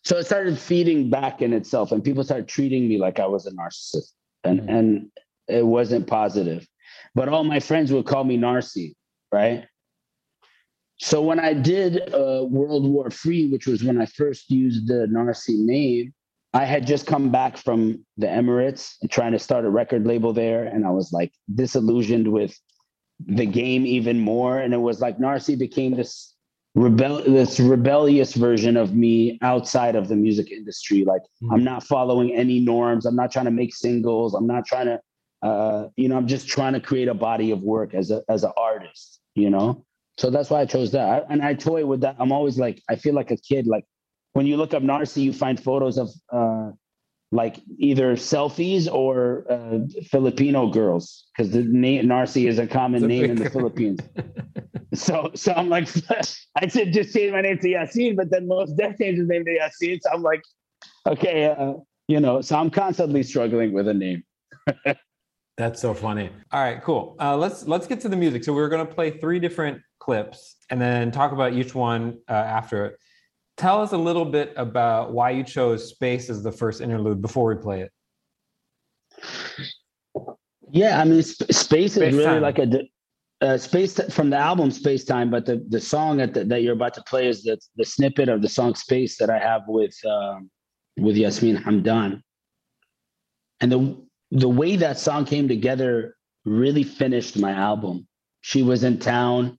So 0.03 0.17
it 0.17 0.25
started 0.25 0.57
feeding 0.57 1.09
back 1.09 1.41
in 1.41 1.53
itself 1.53 1.91
and 1.91 2.03
people 2.03 2.23
started 2.23 2.47
treating 2.47 2.87
me 2.87 2.97
like 2.97 3.19
i 3.19 3.25
was 3.25 3.45
a 3.45 3.51
narcissist 3.51 4.11
and 4.43 4.61
mm-hmm. 4.61 4.69
and 4.69 5.11
it 5.47 5.65
wasn't 5.65 6.05
positive. 6.07 6.67
But 7.15 7.29
all 7.29 7.43
my 7.43 7.59
friends 7.59 7.91
would 7.91 8.05
call 8.05 8.23
me 8.23 8.37
narcy 8.37 8.93
right 9.31 9.65
so 10.99 11.21
when 11.21 11.39
I 11.39 11.53
did 11.53 12.13
uh, 12.13 12.45
World 12.49 12.85
War 12.85 13.09
Free, 13.09 13.49
which 13.49 13.67
was 13.67 13.83
when 13.83 14.01
I 14.01 14.05
first 14.05 14.51
used 14.51 14.87
the 14.87 15.07
Narcy 15.09 15.57
name, 15.57 16.13
I 16.53 16.65
had 16.65 16.85
just 16.85 17.07
come 17.07 17.31
back 17.31 17.57
from 17.57 18.03
the 18.17 18.27
Emirates 18.27 18.95
and 19.01 19.09
trying 19.09 19.31
to 19.31 19.39
start 19.39 19.65
a 19.65 19.69
record 19.69 20.05
label 20.05 20.33
there, 20.33 20.65
and 20.65 20.85
I 20.85 20.89
was 20.89 21.13
like 21.13 21.31
disillusioned 21.53 22.27
with 22.27 22.57
the 23.25 23.45
game 23.45 23.85
even 23.85 24.19
more. 24.19 24.57
And 24.57 24.73
it 24.73 24.77
was 24.77 24.99
like 24.99 25.19
Narcy 25.19 25.57
became 25.57 25.95
this 25.95 26.35
rebel 26.75 27.23
this 27.23 27.59
rebellious 27.59 28.33
version 28.33 28.75
of 28.75 28.93
me 28.93 29.39
outside 29.41 29.95
of 29.95 30.09
the 30.09 30.17
music 30.17 30.51
industry. 30.51 31.05
Like 31.05 31.21
mm-hmm. 31.21 31.53
I'm 31.53 31.63
not 31.63 31.83
following 31.83 32.33
any 32.33 32.59
norms. 32.59 33.05
I'm 33.05 33.15
not 33.15 33.31
trying 33.31 33.45
to 33.45 33.51
make 33.51 33.73
singles. 33.73 34.33
I'm 34.33 34.47
not 34.47 34.65
trying 34.65 34.87
to, 34.87 34.99
uh, 35.43 35.87
you 35.95 36.09
know, 36.09 36.17
I'm 36.17 36.27
just 36.27 36.49
trying 36.49 36.73
to 36.73 36.81
create 36.81 37.07
a 37.07 37.13
body 37.13 37.51
of 37.51 37.61
work 37.61 37.93
as 37.93 38.11
a 38.11 38.21
as 38.27 38.43
an 38.43 38.51
artist. 38.57 39.21
You 39.35 39.49
know. 39.49 39.85
So 40.19 40.29
that's 40.29 40.49
why 40.49 40.59
I 40.59 40.65
chose 40.65 40.91
that. 40.91 41.07
I, 41.07 41.33
and 41.33 41.41
I 41.41 41.53
toy 41.53 41.85
with 41.85 42.01
that. 42.01 42.17
I'm 42.19 42.33
always 42.33 42.59
like, 42.59 42.83
I 42.89 42.97
feel 42.97 43.13
like 43.13 43.31
a 43.31 43.37
kid. 43.37 43.67
Like 43.67 43.85
when 44.33 44.45
you 44.45 44.57
look 44.57 44.73
up 44.73 44.83
Narcy, 44.83 45.23
you 45.23 45.31
find 45.31 45.57
photos 45.57 45.97
of 45.97 46.09
uh, 46.29 46.71
like 47.31 47.61
either 47.77 48.17
selfies 48.17 48.91
or 48.91 49.45
uh, 49.49 49.79
Filipino 50.11 50.67
girls 50.67 51.27
because 51.31 51.53
the 51.53 51.63
name 51.63 52.05
Narcy 52.05 52.49
is 52.49 52.59
a 52.59 52.67
common 52.67 53.07
name 53.07 53.31
in 53.31 53.37
the 53.37 53.49
Philippines. 53.49 54.01
so, 54.93 55.31
so 55.35 55.53
I'm 55.53 55.69
like, 55.69 55.87
I 56.57 56.67
should 56.67 56.91
just 56.91 57.13
change 57.13 57.31
my 57.31 57.39
name 57.39 57.59
to 57.59 57.67
Yasin, 57.69 58.17
but 58.17 58.29
then 58.29 58.45
Mos 58.45 58.73
Def 58.73 58.97
changes 58.97 59.25
name 59.25 59.45
to 59.45 59.57
Yasin. 59.57 60.01
So 60.01 60.09
I'm 60.11 60.21
like, 60.21 60.43
okay, 61.07 61.45
uh, 61.45 61.75
you 62.09 62.19
know. 62.19 62.41
So 62.41 62.57
I'm 62.57 62.69
constantly 62.69 63.23
struggling 63.23 63.71
with 63.71 63.87
a 63.87 63.93
name. 63.93 64.23
That's 65.57 65.81
so 65.81 65.93
funny. 65.93 66.29
All 66.51 66.61
right, 66.61 66.83
cool. 66.83 67.15
Uh, 67.21 67.37
let's 67.37 67.65
let's 67.67 67.87
get 67.87 68.01
to 68.01 68.09
the 68.09 68.17
music. 68.17 68.43
So 68.43 68.51
we're 68.51 68.69
gonna 68.69 68.85
play 68.85 69.11
three 69.11 69.39
different 69.39 69.81
clips 69.99 70.57
and 70.69 70.79
then 70.81 71.11
talk 71.11 71.31
about 71.31 71.53
each 71.53 71.75
one 71.75 72.17
uh, 72.27 72.33
after 72.33 72.85
it. 72.85 72.97
Tell 73.57 73.81
us 73.81 73.91
a 73.91 73.97
little 73.97 74.25
bit 74.25 74.53
about 74.55 75.11
why 75.11 75.31
you 75.31 75.43
chose 75.43 75.89
Space 75.89 76.29
as 76.29 76.41
the 76.43 76.51
first 76.51 76.81
interlude 76.81 77.21
before 77.21 77.53
we 77.53 77.61
play 77.61 77.81
it. 77.81 77.91
Yeah, 80.71 80.99
I 80.99 81.03
mean, 81.03 81.21
Space, 81.23 81.57
space 81.57 81.97
is 81.97 82.15
really 82.15 82.25
time. 82.25 82.41
like 82.41 82.59
a 82.59 82.83
uh, 83.41 83.57
space 83.57 83.99
from 84.13 84.29
the 84.29 84.37
album 84.37 84.69
Space 84.71 85.05
Time, 85.05 85.29
but 85.29 85.45
the 85.45 85.65
the 85.69 85.79
song 85.79 86.17
that 86.17 86.33
that 86.33 86.61
you're 86.61 86.73
about 86.73 86.93
to 86.95 87.03
play 87.03 87.27
is 87.27 87.43
the 87.43 87.57
the 87.77 87.85
snippet 87.85 88.29
of 88.29 88.41
the 88.41 88.49
song 88.49 88.75
Space 88.75 89.17
that 89.17 89.29
I 89.29 89.39
have 89.39 89.63
with 89.67 89.95
um, 90.05 90.49
with 90.97 91.15
Yasmine 91.15 91.57
Hamdan, 91.57 92.21
and 93.61 93.71
the 93.71 93.97
the 94.31 94.49
way 94.49 94.75
that 94.75 94.99
song 94.99 95.25
came 95.25 95.47
together 95.47 96.15
really 96.45 96.83
finished 96.83 97.37
my 97.37 97.51
album. 97.51 98.07
She 98.41 98.61
was 98.61 98.83
in 98.83 98.99
town. 98.99 99.58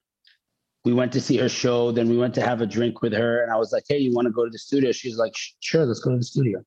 We 0.84 0.92
went 0.92 1.12
to 1.12 1.20
see 1.20 1.36
her 1.36 1.48
show. 1.48 1.92
Then 1.92 2.08
we 2.08 2.16
went 2.16 2.34
to 2.34 2.42
have 2.42 2.60
a 2.60 2.66
drink 2.66 3.02
with 3.02 3.12
her. 3.12 3.42
And 3.42 3.52
I 3.52 3.56
was 3.56 3.72
like, 3.72 3.84
hey, 3.88 3.98
you 3.98 4.14
want 4.14 4.26
to 4.26 4.32
go 4.32 4.44
to 4.44 4.50
the 4.50 4.58
studio? 4.58 4.92
She's 4.92 5.18
like, 5.18 5.34
sure, 5.60 5.84
let's 5.84 6.00
go 6.00 6.10
to 6.10 6.16
the 6.16 6.22
studio. 6.22 6.62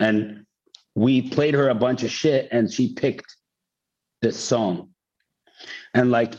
And 0.00 0.46
we 0.94 1.28
played 1.30 1.54
her 1.54 1.68
a 1.68 1.74
bunch 1.74 2.02
of 2.02 2.10
shit 2.10 2.48
and 2.50 2.72
she 2.72 2.94
picked 2.94 3.36
this 4.20 4.38
song. 4.38 4.90
And 5.94 6.10
like 6.10 6.34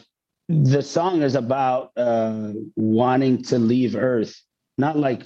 the 0.50 0.82
song 0.82 1.22
is 1.22 1.36
about 1.36 1.91
uh, 1.96 2.51
wanting 2.75 3.43
to 3.43 3.60
leave 3.60 3.96
Earth. 3.96 4.39
Not 4.77 4.98
like 4.98 5.24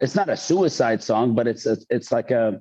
it's 0.00 0.14
not 0.14 0.28
a 0.28 0.36
suicide 0.36 1.02
song, 1.02 1.34
but 1.34 1.46
it's 1.46 1.66
a, 1.66 1.76
it's 1.90 2.10
like 2.10 2.30
a 2.30 2.60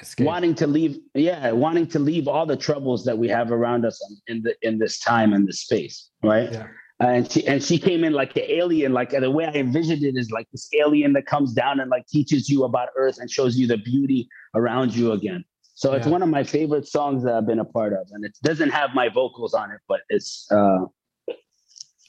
Escape. 0.00 0.26
wanting 0.26 0.54
to 0.56 0.66
leave 0.66 0.98
yeah 1.14 1.52
wanting 1.52 1.86
to 1.86 2.00
leave 2.00 2.26
all 2.26 2.44
the 2.44 2.56
troubles 2.56 3.04
that 3.04 3.16
we 3.16 3.28
have 3.28 3.52
around 3.52 3.84
us 3.84 4.00
in 4.26 4.42
the 4.42 4.54
in 4.62 4.76
this 4.76 4.98
time 4.98 5.32
and 5.32 5.46
this 5.46 5.60
space 5.60 6.10
right 6.24 6.50
yeah. 6.52 6.66
Uh, 6.99 7.07
and 7.09 7.31
she 7.31 7.45
and 7.45 7.63
she 7.63 7.77
came 7.77 8.03
in 8.03 8.11
like 8.11 8.33
the 8.33 8.51
alien 8.51 8.91
like 8.91 9.11
the 9.11 9.29
way 9.29 9.45
i 9.45 9.51
envisioned 9.51 10.03
it 10.03 10.15
is 10.15 10.31
like 10.31 10.47
this 10.51 10.67
alien 10.73 11.13
that 11.13 11.27
comes 11.27 11.53
down 11.53 11.79
and 11.79 11.91
like 11.91 12.05
teaches 12.07 12.49
you 12.49 12.63
about 12.63 12.89
earth 12.97 13.19
and 13.19 13.29
shows 13.29 13.55
you 13.55 13.67
the 13.67 13.77
beauty 13.77 14.27
around 14.55 14.95
you 14.95 15.11
again 15.11 15.45
so 15.75 15.93
it's 15.93 16.07
one 16.07 16.23
of 16.23 16.29
my 16.29 16.43
favorite 16.43 16.87
songs 16.87 17.23
that 17.23 17.35
i've 17.35 17.45
been 17.45 17.59
a 17.59 17.65
part 17.65 17.93
of 17.93 18.07
and 18.13 18.25
it 18.25 18.35
doesn't 18.41 18.71
have 18.71 18.95
my 18.95 19.09
vocals 19.09 19.53
on 19.53 19.69
it 19.69 19.79
but 19.87 19.99
it's 20.09 20.47
uh 20.51 20.79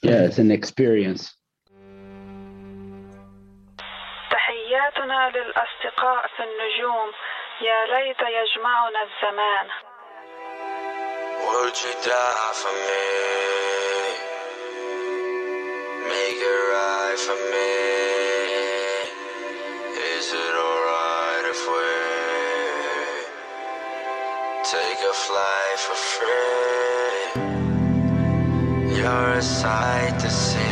yeah 0.01 0.21
it's 0.27 0.39
an 0.39 0.49
experience 0.49 1.35
تحياتنا 4.31 5.29
للأصدقاء 5.29 6.27
في 6.27 6.43
النجوم 6.43 7.09
يا 7.61 7.85
ليت 7.85 8.21
يجمعنا 8.21 8.99
الزمان 9.03 9.67
Would 11.47 11.77
you 11.83 11.93
die 12.03 12.51
for 12.53 12.73
me? 12.87 13.72
For 17.16 17.38
me. 17.52 17.74
Is 20.14 20.26
it 20.32 20.54
alright 20.66 21.44
if 21.54 21.60
we 21.72 21.92
take 24.74 24.98
a 24.98 25.14
flight 25.26 25.78
for 25.86 25.98
free? 26.12 27.22
You're 28.96 29.30
a 29.34 29.42
sight 29.42 30.18
to 30.18 30.28
see. 30.28 30.64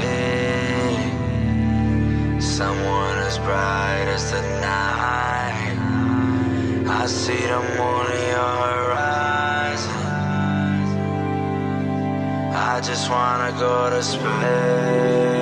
Someone 2.41 3.19
as 3.29 3.39
bright 3.39 4.09
as 4.17 4.25
the 4.33 4.43
night. 4.61 5.77
I 6.89 7.07
see 7.07 7.43
the 7.53 7.61
moon 7.79 8.07
in 8.19 8.25
your 8.35 8.59
horizon. 8.79 10.07
I 12.53 12.81
just 12.83 13.09
wanna 13.09 13.53
go 13.61 13.91
to 13.91 14.03
space. 14.03 15.42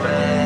Live 0.00 0.39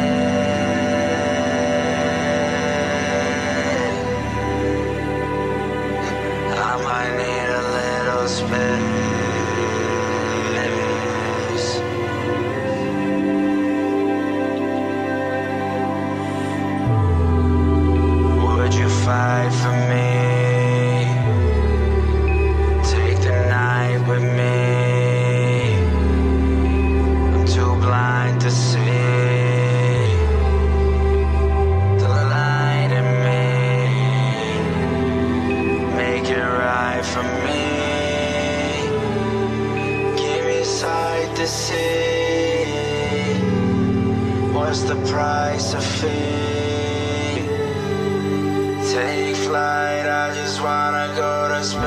in 49.55 49.61
flight, 49.61 50.07
I 50.07 50.35
just 50.35 50.61
wanna 50.61 51.15
go 51.17 51.49
to 51.49 51.63
Spain. 51.65 51.83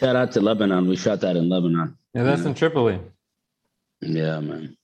Shout 0.00 0.16
out 0.16 0.32
to 0.32 0.40
Lebanon. 0.40 0.88
We 0.88 0.96
shot 0.96 1.20
that 1.20 1.36
in 1.36 1.48
Lebanon. 1.48 1.96
Yeah, 2.14 2.24
that's 2.24 2.44
in 2.44 2.54
Tripoli. 2.54 2.98
Yeah, 4.00 4.40
man. 4.40 4.76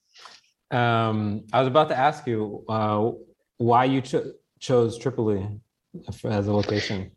Um, 0.71 1.43
I 1.51 1.59
was 1.59 1.67
about 1.67 1.89
to 1.89 1.97
ask 1.97 2.27
you 2.27 2.63
uh, 2.69 3.11
why 3.59 3.85
you 3.85 4.01
cho- 4.01 4.31
chose 4.59 4.97
Tripoli 4.97 5.47
as 6.25 6.47
a 6.47 6.53
location. 6.53 7.11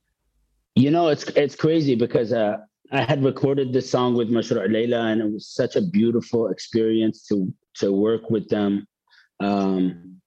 You 0.74 0.90
know, 0.90 1.08
it's 1.08 1.24
it's 1.30 1.56
crazy 1.56 1.94
because 1.94 2.32
uh, 2.32 2.58
I 2.90 3.02
had 3.02 3.24
recorded 3.24 3.72
this 3.72 3.90
song 3.90 4.14
with 4.14 4.28
Mashrou' 4.30 4.70
Leila, 4.70 5.06
and 5.06 5.20
it 5.22 5.32
was 5.32 5.46
such 5.48 5.76
a 5.76 5.82
beautiful 5.82 6.48
experience 6.48 7.26
to 7.28 7.52
to 7.76 7.92
work 7.92 8.28
with 8.28 8.48
them. 8.48 8.86
Um, 9.40 10.20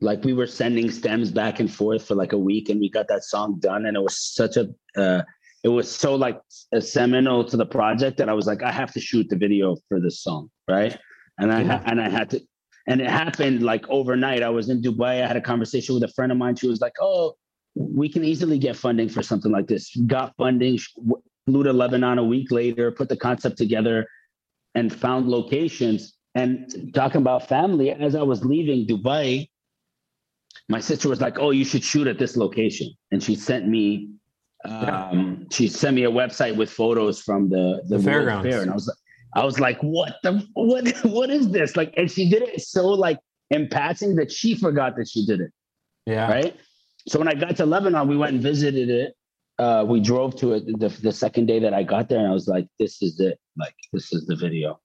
like 0.00 0.22
we 0.24 0.34
were 0.34 0.46
sending 0.46 0.90
stems 0.90 1.30
back 1.30 1.58
and 1.58 1.72
forth 1.72 2.06
for 2.06 2.14
like 2.14 2.32
a 2.32 2.38
week, 2.38 2.68
and 2.68 2.78
we 2.78 2.90
got 2.90 3.08
that 3.08 3.24
song 3.24 3.58
done, 3.58 3.86
and 3.86 3.96
it 3.96 4.02
was 4.02 4.18
such 4.18 4.56
a 4.56 4.68
uh, 4.96 5.22
it 5.64 5.68
was 5.68 5.90
so 5.90 6.14
like 6.14 6.40
a 6.72 6.80
seminal 6.80 7.44
to 7.44 7.56
the 7.56 7.66
project 7.66 8.18
that 8.18 8.28
I 8.28 8.34
was 8.34 8.46
like, 8.46 8.62
I 8.62 8.72
have 8.72 8.92
to 8.92 9.00
shoot 9.00 9.28
the 9.30 9.36
video 9.36 9.76
for 9.88 10.00
this 10.00 10.20
song, 10.22 10.50
right? 10.68 10.96
And 11.38 11.50
I 11.52 11.62
Yeah. 11.62 11.82
and 11.86 12.00
I 12.00 12.08
had 12.08 12.30
to, 12.30 12.40
and 12.86 13.00
it 13.00 13.10
happened 13.10 13.62
like 13.62 13.88
overnight. 13.88 14.42
I 14.42 14.50
was 14.50 14.68
in 14.68 14.80
Dubai. 14.80 15.22
I 15.22 15.26
had 15.26 15.36
a 15.36 15.40
conversation 15.40 15.94
with 15.94 16.04
a 16.04 16.08
friend 16.08 16.30
of 16.30 16.38
mine. 16.38 16.56
She 16.56 16.68
was 16.68 16.80
like, 16.80 16.94
"Oh, 17.00 17.36
we 17.74 18.08
can 18.08 18.24
easily 18.24 18.58
get 18.58 18.76
funding 18.76 19.08
for 19.08 19.22
something 19.22 19.50
like 19.50 19.66
this." 19.66 19.94
Got 20.06 20.34
funding, 20.36 20.78
flew 21.46 21.62
to 21.64 21.72
Lebanon 21.72 22.18
a 22.18 22.24
week 22.24 22.50
later, 22.50 22.90
put 22.92 23.08
the 23.08 23.16
concept 23.16 23.58
together, 23.58 24.06
and 24.74 24.92
found 24.92 25.28
locations. 25.28 26.14
And 26.34 26.92
talking 26.94 27.20
about 27.20 27.48
family, 27.48 27.90
as 27.90 28.14
I 28.14 28.22
was 28.22 28.44
leaving 28.44 28.86
Dubai, 28.86 29.48
my 30.68 30.80
sister 30.80 31.08
was 31.08 31.20
like, 31.20 31.38
"Oh, 31.38 31.50
you 31.50 31.64
should 31.64 31.82
shoot 31.82 32.06
at 32.06 32.18
this 32.18 32.36
location," 32.36 32.88
and 33.10 33.22
she 33.22 33.34
sent 33.34 33.66
me. 33.66 34.10
Um, 34.64 35.46
she 35.52 35.68
sent 35.68 35.94
me 35.94 36.04
a 36.04 36.10
website 36.10 36.56
with 36.56 36.70
photos 36.70 37.20
from 37.20 37.48
the 37.48 37.82
the, 37.88 37.98
The 37.98 38.04
fairgrounds. 38.04 38.48
Fair, 38.48 38.62
and 38.62 38.70
I 38.70 38.74
was 38.74 38.86
like, 38.86 38.96
I 39.36 39.44
was 39.44 39.60
like, 39.60 39.78
"What 39.82 40.16
the 40.22 40.44
what? 40.54 40.88
What 41.16 41.30
is 41.30 41.50
this?" 41.50 41.76
Like, 41.76 41.92
and 41.96 42.10
she 42.10 42.28
did 42.28 42.42
it 42.42 42.60
so 42.62 42.86
like 42.88 43.18
in 43.50 43.68
passing 43.68 44.16
that 44.16 44.32
she 44.32 44.54
forgot 44.54 44.96
that 44.96 45.08
she 45.08 45.24
did 45.24 45.40
it 45.40 45.52
Yeah. 46.06 46.28
right? 46.28 46.56
So 47.06 47.20
when 47.20 47.28
I 47.28 47.34
got 47.34 47.54
to 47.56 47.66
Lebanon, 47.66 48.08
we 48.08 48.16
went 48.16 48.32
and 48.32 48.42
visited 48.42 48.88
it. 48.90 49.14
Uh, 49.58 49.84
we 49.86 50.00
drove 50.00 50.34
to 50.36 50.54
it 50.54 50.62
the, 50.80 50.88
the 50.88 51.12
second 51.12 51.46
day 51.46 51.58
that 51.60 51.72
I 51.72 51.82
got 51.82 52.08
there, 52.08 52.18
and 52.18 52.28
I 52.28 52.32
was 52.32 52.48
like, 52.48 52.66
"This 52.78 53.02
is 53.02 53.20
it! 53.20 53.38
Like, 53.56 53.76
this 53.92 54.12
is 54.12 54.26
the 54.26 54.36
video." 54.36 54.80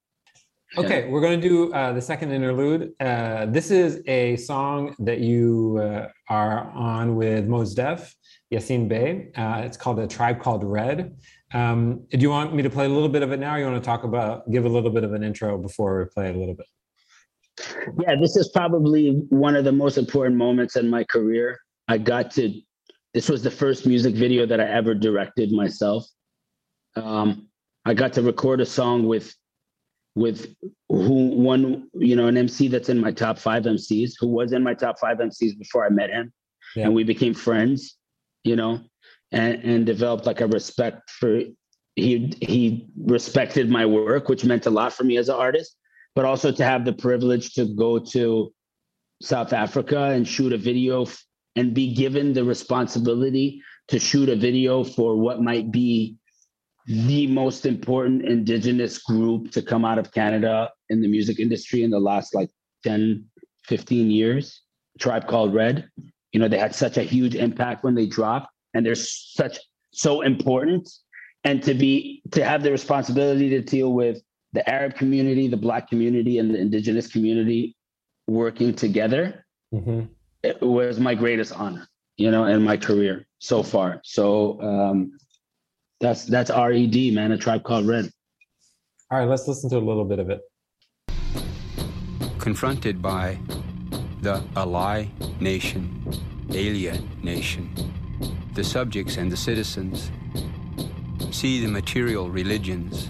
Okay, 0.78 1.10
we're 1.10 1.20
going 1.20 1.42
to 1.42 1.50
do 1.50 1.74
uh, 1.74 1.92
the 1.92 2.02
second 2.02 2.32
interlude. 2.32 2.94
Uh, 3.02 3.46
this 3.48 3.72
is 3.72 4.02
a 4.08 4.38
song 4.38 4.96
that 5.00 5.20
you 5.20 5.78
uh, 5.84 6.08
are 6.30 6.72
on 6.72 7.16
with 7.16 7.46
Mos 7.48 7.74
Def, 7.74 8.16
Yasiin 8.52 8.88
Bey. 8.88 9.32
Uh, 9.36 9.62
it's 9.64 9.78
called 9.78 10.00
A 10.00 10.08
Tribe 10.08 10.42
Called 10.42 10.64
Red. 10.64 11.16
Um, 11.54 12.06
do 12.10 12.18
you 12.20 12.30
want 12.30 12.54
me 12.54 12.62
to 12.64 12.70
play 12.70 12.86
a 12.86 12.90
little 12.90 13.10
bit 13.10 13.24
of 13.24 13.32
it 13.32 13.40
now? 13.40 13.56
Or 13.56 13.60
you 13.60 13.66
want 13.66 13.82
to 13.82 13.86
talk 13.86 14.04
about, 14.04 14.50
give 14.52 14.66
a 14.66 14.70
little 14.70 14.90
bit 14.90 15.04
of 15.04 15.14
an 15.14 15.24
intro 15.24 15.58
before 15.58 16.00
we 16.00 16.06
play 16.06 16.30
a 16.30 16.38
little 16.38 16.56
bit? 16.56 16.66
Yeah, 18.02 18.16
this 18.16 18.36
is 18.36 18.50
probably 18.50 19.12
one 19.30 19.56
of 19.56 19.64
the 19.66 19.72
most 19.72 19.98
important 19.98 20.36
moments 20.36 20.76
in 20.76 20.90
my 20.90 21.04
career. 21.06 21.60
I 21.88 21.98
got 21.98 22.32
to. 22.32 22.54
This 23.14 23.30
was 23.30 23.44
the 23.44 23.52
first 23.52 23.86
music 23.86 24.16
video 24.16 24.46
that 24.46 24.60
I 24.62 24.66
ever 24.66 24.94
directed 24.96 25.52
myself. 25.52 26.06
Um, 26.96 27.48
I 27.86 27.94
got 27.94 28.14
to 28.14 28.22
record 28.22 28.62
a 28.62 28.66
song 28.66 29.06
with 29.06 29.34
with 30.16 30.56
who 30.90 31.28
one 31.30 31.90
you 31.94 32.16
know 32.16 32.28
an 32.28 32.38
MC 32.38 32.68
that's 32.68 32.90
in 32.90 33.00
my 33.00 33.12
top 33.12 33.38
five 33.38 33.64
MCs 33.64 34.14
who 34.20 34.28
was 34.28 34.54
in 34.54 34.64
my 34.64 34.74
top 34.74 34.98
five 35.00 35.18
MCs 35.18 35.58
before 35.58 35.86
I 35.86 35.90
met 35.90 36.10
him, 36.10 36.32
Yeah. 36.76 36.86
and 36.86 36.96
we 36.96 37.04
became 37.04 37.34
friends, 37.34 37.98
you 38.44 38.56
know, 38.56 38.82
and 39.32 39.64
and 39.64 39.86
developed 39.86 40.26
like 40.26 40.42
a 40.42 40.48
respect 40.48 41.10
for 41.10 41.42
he 41.96 42.34
he 42.42 42.88
respected 42.98 43.70
my 43.70 43.86
work, 43.86 44.30
which 44.30 44.46
meant 44.46 44.66
a 44.66 44.70
lot 44.70 44.94
for 44.94 45.04
me 45.04 45.18
as 45.18 45.30
an 45.30 45.36
artist, 45.36 45.76
but 46.16 46.26
also 46.26 46.52
to 46.52 46.64
have 46.64 46.86
the 46.86 46.94
privilege 46.94 47.54
to 47.54 47.66
go 47.76 48.00
to 48.00 48.54
South 49.22 49.54
Africa 49.54 50.06
and 50.06 50.28
shoot 50.28 50.54
a 50.54 50.58
video 50.58 51.04
f- 51.04 51.24
and 51.56 51.74
be 51.74 51.94
given 51.94 52.34
the 52.34 52.44
responsibility 52.44 53.62
to 53.90 54.00
shoot 54.00 54.30
a 54.30 54.36
video 54.36 54.84
for 54.84 55.16
what 55.16 55.42
might 55.42 55.72
be 55.72 56.16
the 56.88 57.28
most 57.28 57.66
important 57.66 58.26
indigenous 58.26 58.98
group 58.98 59.52
to 59.52 59.62
come 59.62 59.86
out 59.86 60.00
of 60.00 60.12
Canada 60.12 60.70
in 60.90 61.02
the 61.02 61.08
music 61.08 61.40
industry 61.40 61.84
in 61.84 61.92
the 61.92 62.00
last 62.00 62.34
like 62.34 62.50
10, 62.84 63.26
15 63.66 64.10
years. 64.10 64.62
Tribe 65.00 65.28
Called 65.28 65.54
Red. 65.54 65.88
You 66.32 66.40
know, 66.40 66.48
they 66.48 66.58
had 66.58 66.74
such 66.76 66.98
a 66.98 67.04
huge 67.04 67.36
impact 67.36 67.84
when 67.84 67.96
they 67.96 68.06
dropped, 68.06 68.48
and 68.74 68.86
they're 68.86 68.96
such 68.96 69.60
so 69.92 70.22
important. 70.22 70.90
And 71.44 71.62
to 71.64 71.74
be 71.74 72.22
to 72.32 72.44
have 72.46 72.64
the 72.64 72.72
responsibility 72.72 73.50
to 73.50 73.62
deal 73.62 73.94
with 73.94 74.22
the 74.54 74.68
Arab 74.70 74.96
community, 74.96 75.48
the 75.48 75.58
Black 75.58 75.90
community, 75.90 76.38
and 76.40 76.54
the 76.54 76.60
indigenous 76.60 77.08
community 77.08 77.76
working 78.28 78.74
together 78.74 79.46
Mhm. 79.74 80.10
it 80.44 80.62
was 80.62 81.00
my 81.00 81.16
greatest 81.16 81.54
honor, 81.54 81.88
you 82.18 82.30
know, 82.32 82.46
in 82.46 82.62
my 82.62 82.78
career 82.78 83.26
so 83.40 83.64
far. 83.64 84.02
So 84.04 84.62
um, 84.62 85.18
that's 86.00 86.26
that's 86.26 86.50
RED, 86.50 87.14
man, 87.14 87.32
a 87.32 87.38
tribe 87.38 87.64
called 87.64 87.88
Red. 87.88 88.10
All 89.10 89.20
right, 89.20 89.28
let's 89.28 89.48
listen 89.48 89.70
to 89.72 89.78
a 89.78 89.80
little 89.80 90.06
bit 90.06 90.20
of 90.20 90.30
it. 90.30 90.42
confronted 92.40 93.02
by 93.04 93.38
the 94.22 94.40
Alai 94.54 95.10
nation, 95.42 96.00
alien 96.54 97.10
nation, 97.24 97.68
the 98.54 98.64
subjects 98.64 99.18
and 99.18 99.32
the 99.32 99.38
citizens 99.38 100.12
see 101.32 101.60
the 101.60 101.72
material 101.72 102.30
religions 102.30 103.10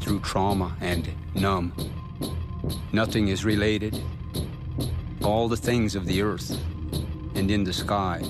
through 0.00 0.18
trauma 0.20 0.76
and 0.80 1.08
numb. 1.34 1.72
Nothing 2.92 3.28
is 3.28 3.44
related. 3.44 4.02
All 5.22 5.46
the 5.48 5.56
things 5.56 5.94
of 5.94 6.04
the 6.06 6.20
earth 6.20 6.50
and 7.36 7.48
in 7.48 7.62
the 7.62 7.72
sky 7.72 8.20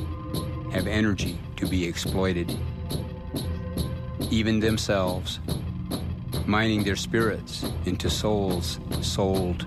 have 0.73 0.87
energy 0.87 1.39
to 1.57 1.67
be 1.67 1.87
exploited. 1.87 2.55
Even 4.31 4.61
themselves, 4.61 5.41
mining 6.45 6.85
their 6.85 6.97
spirits 6.97 7.65
into 7.87 8.11
souls 8.11 8.79
sold 9.01 9.65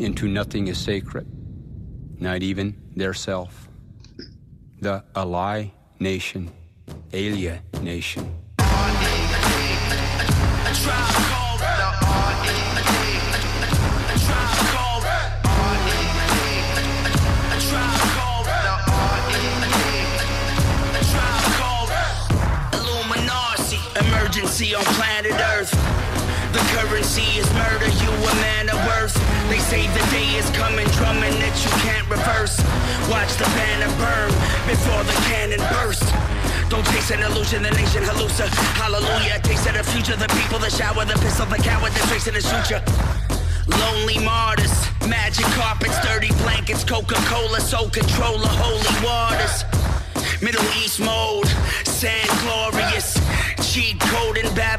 into 0.00 0.28
nothing 0.28 0.68
is 0.68 0.78
sacred, 0.78 1.26
not 2.20 2.42
even 2.42 2.74
their 2.96 3.14
self. 3.14 3.68
The 4.80 5.04
Alai 5.14 5.70
nation, 6.00 6.50
Alia 7.12 7.62
nation. 7.82 8.28
On 24.76 24.82
planet 24.84 25.32
Earth. 25.32 26.03
The 26.54 26.62
currency 26.70 27.26
is 27.34 27.50
murder, 27.54 27.90
you 27.98 28.10
a 28.14 28.34
man 28.38 28.70
of 28.70 28.78
worth. 28.86 29.18
They 29.50 29.58
say 29.58 29.90
the 29.90 30.04
day 30.14 30.38
is 30.38 30.48
coming, 30.50 30.86
drumming 30.94 31.34
that 31.42 31.54
you 31.58 31.70
can't 31.82 32.06
reverse. 32.06 32.62
Watch 33.10 33.34
the 33.42 33.50
banner 33.58 33.90
burn 33.98 34.30
before 34.70 35.02
the 35.02 35.18
cannon 35.26 35.58
burst. 35.74 36.06
Don't 36.70 36.86
chase 36.94 37.10
an 37.10 37.26
illusion, 37.26 37.66
the 37.66 37.74
nation 37.74 38.06
hallucina. 38.06 38.54
Hallelujah, 38.78 39.42
taste 39.42 39.66
of 39.66 39.74
the 39.74 39.82
future, 39.82 40.14
the 40.14 40.30
people, 40.38 40.60
the 40.60 40.70
shower, 40.70 41.04
the 41.04 41.18
pistol, 41.18 41.46
the 41.46 41.58
coward, 41.58 41.90
the 41.90 42.06
tracing 42.06 42.34
the 42.34 42.40
suture. 42.40 42.78
Lonely 43.66 44.22
martyrs, 44.22 44.70
magic 45.10 45.46
carpets, 45.58 45.98
dirty 46.06 46.30
blankets, 46.38 46.84
Coca-Cola, 46.84 47.58
soul 47.60 47.90
controller, 47.90 48.46
holy 48.46 48.94
waters. 49.02 49.66
Middle 50.40 50.62
East 50.78 51.00
mode, 51.00 51.48
sand 51.82 52.30
glorious. 52.46 53.18
Cheat 53.74 53.98
code 53.98 54.36
in 54.36 54.46
Babylonian, 54.54 54.73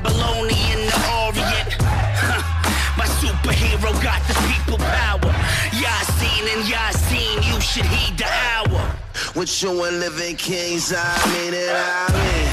With 9.36 9.62
you 9.62 9.84
and 9.84 10.00
living 10.00 10.38
kings, 10.38 10.94
I 10.96 11.04
mean 11.28 11.54
it, 11.54 11.68
I 11.70 12.08
mean. 12.16 12.48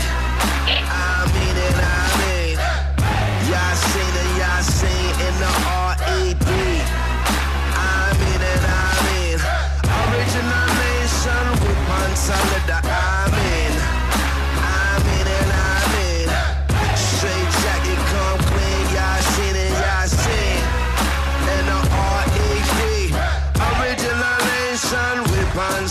I 0.67 1.31
mean 1.31 1.57
it, 1.57 1.79
I 1.79 2.11
mean. 2.19 2.59
Yassine, 3.47 4.25
Yassine 4.43 5.15
in 5.23 5.35
the 5.39 5.53
R.E.B. 5.63 6.45
I 7.79 8.11
mean 8.19 8.43
it, 8.53 8.65
I 8.67 8.99
mean. 9.07 9.39
Original 10.11 10.67
nation, 10.83 11.45
we 11.63 11.71
want 11.87 12.19
solid 12.19 12.82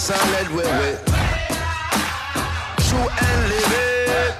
with 0.10 0.66
it. 0.66 1.06
True 2.90 3.08
and 3.22 3.50
live 3.50 3.72
it. 3.72 4.36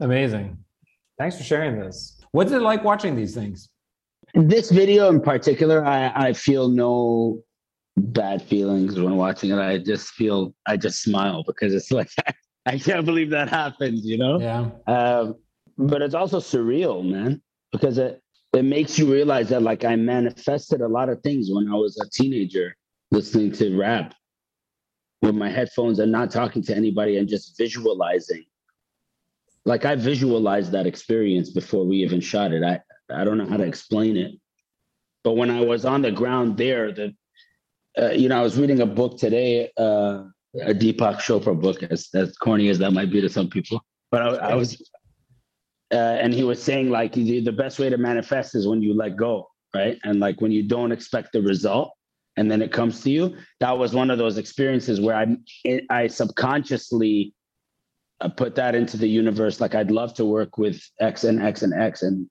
Amazing. 0.00 0.58
Thanks 1.16 1.36
for 1.36 1.44
sharing 1.44 1.78
this. 1.78 2.20
What's 2.32 2.50
it 2.50 2.60
like 2.60 2.82
watching 2.82 3.14
these 3.14 3.34
things? 3.34 3.68
This 4.34 4.70
video 4.70 5.08
in 5.10 5.20
particular, 5.20 5.84
I, 5.84 6.28
I 6.28 6.32
feel 6.32 6.68
no 6.68 7.42
bad 7.96 8.42
feelings 8.42 8.98
when 8.98 9.14
watching 9.16 9.50
it. 9.50 9.58
I 9.58 9.78
just 9.78 10.08
feel 10.08 10.54
I 10.66 10.76
just 10.76 11.02
smile 11.02 11.44
because 11.46 11.72
it's 11.72 11.92
like 11.92 12.10
I 12.66 12.78
can't 12.78 13.06
believe 13.06 13.30
that 13.30 13.48
happened, 13.48 13.98
you 13.98 14.18
know? 14.18 14.40
Yeah. 14.40 14.70
Um, 14.92 15.36
but 15.80 16.02
it's 16.02 16.14
also 16.14 16.40
surreal, 16.40 17.04
man, 17.04 17.40
because 17.72 17.98
it 17.98 18.22
it 18.52 18.64
makes 18.64 18.98
you 18.98 19.10
realize 19.10 19.48
that 19.48 19.62
like 19.62 19.84
I 19.84 19.96
manifested 19.96 20.80
a 20.80 20.88
lot 20.88 21.08
of 21.08 21.22
things 21.22 21.48
when 21.50 21.68
I 21.68 21.74
was 21.74 21.98
a 22.00 22.08
teenager, 22.10 22.76
listening 23.10 23.52
to 23.52 23.78
rap 23.78 24.14
with 25.22 25.34
my 25.34 25.48
headphones 25.48 25.98
and 25.98 26.10
not 26.10 26.30
talking 26.30 26.62
to 26.64 26.76
anybody 26.76 27.16
and 27.18 27.28
just 27.28 27.56
visualizing. 27.56 28.44
Like 29.64 29.84
I 29.84 29.94
visualized 29.94 30.72
that 30.72 30.86
experience 30.86 31.50
before 31.50 31.86
we 31.86 31.98
even 31.98 32.20
shot 32.20 32.52
it. 32.52 32.62
I 32.62 32.80
I 33.10 33.24
don't 33.24 33.38
know 33.38 33.46
how 33.46 33.56
to 33.56 33.64
explain 33.64 34.16
it, 34.16 34.32
but 35.24 35.32
when 35.32 35.50
I 35.50 35.60
was 35.62 35.84
on 35.84 36.02
the 36.02 36.12
ground 36.12 36.58
there, 36.58 36.92
the 36.92 37.14
uh, 37.98 38.10
you 38.10 38.28
know 38.28 38.38
I 38.38 38.42
was 38.42 38.58
reading 38.58 38.80
a 38.80 38.86
book 38.86 39.18
today, 39.18 39.70
uh, 39.78 40.24
a 40.60 40.74
Deepak 40.74 41.20
Chopra 41.20 41.58
book, 41.58 41.82
as 41.84 42.08
as 42.14 42.36
corny 42.36 42.68
as 42.68 42.78
that 42.80 42.92
might 42.92 43.10
be 43.10 43.20
to 43.22 43.28
some 43.30 43.48
people, 43.48 43.82
but 44.10 44.22
I, 44.22 44.50
I 44.50 44.54
was 44.54 44.90
uh, 45.92 46.18
and 46.20 46.32
he 46.32 46.44
was 46.44 46.62
saying 46.62 46.90
like 46.90 47.12
the 47.12 47.40
the 47.40 47.52
best 47.52 47.78
way 47.78 47.88
to 47.88 47.98
manifest 47.98 48.54
is 48.54 48.66
when 48.66 48.82
you 48.82 48.94
let 48.94 49.16
go 49.16 49.50
right? 49.74 49.98
And 50.04 50.20
like 50.20 50.40
when 50.40 50.52
you 50.52 50.62
don't 50.62 50.92
expect 50.92 51.32
the 51.32 51.42
result 51.42 51.92
and 52.36 52.50
then 52.50 52.62
it 52.62 52.72
comes 52.72 53.02
to 53.02 53.10
you. 53.10 53.36
That 53.60 53.76
was 53.78 53.94
one 53.94 54.10
of 54.10 54.18
those 54.18 54.38
experiences 54.38 55.00
where 55.00 55.16
i 55.16 55.26
i 55.90 56.06
subconsciously 56.06 57.34
uh, 58.20 58.28
put 58.28 58.54
that 58.56 58.74
into 58.74 58.96
the 58.96 59.08
universe. 59.08 59.60
Like 59.60 59.74
i'd 59.74 59.90
love 59.90 60.14
to 60.14 60.24
work 60.24 60.58
with 60.58 60.82
x 61.00 61.24
and 61.24 61.42
x 61.42 61.62
and 61.62 61.74
x. 61.74 62.02
And 62.02 62.28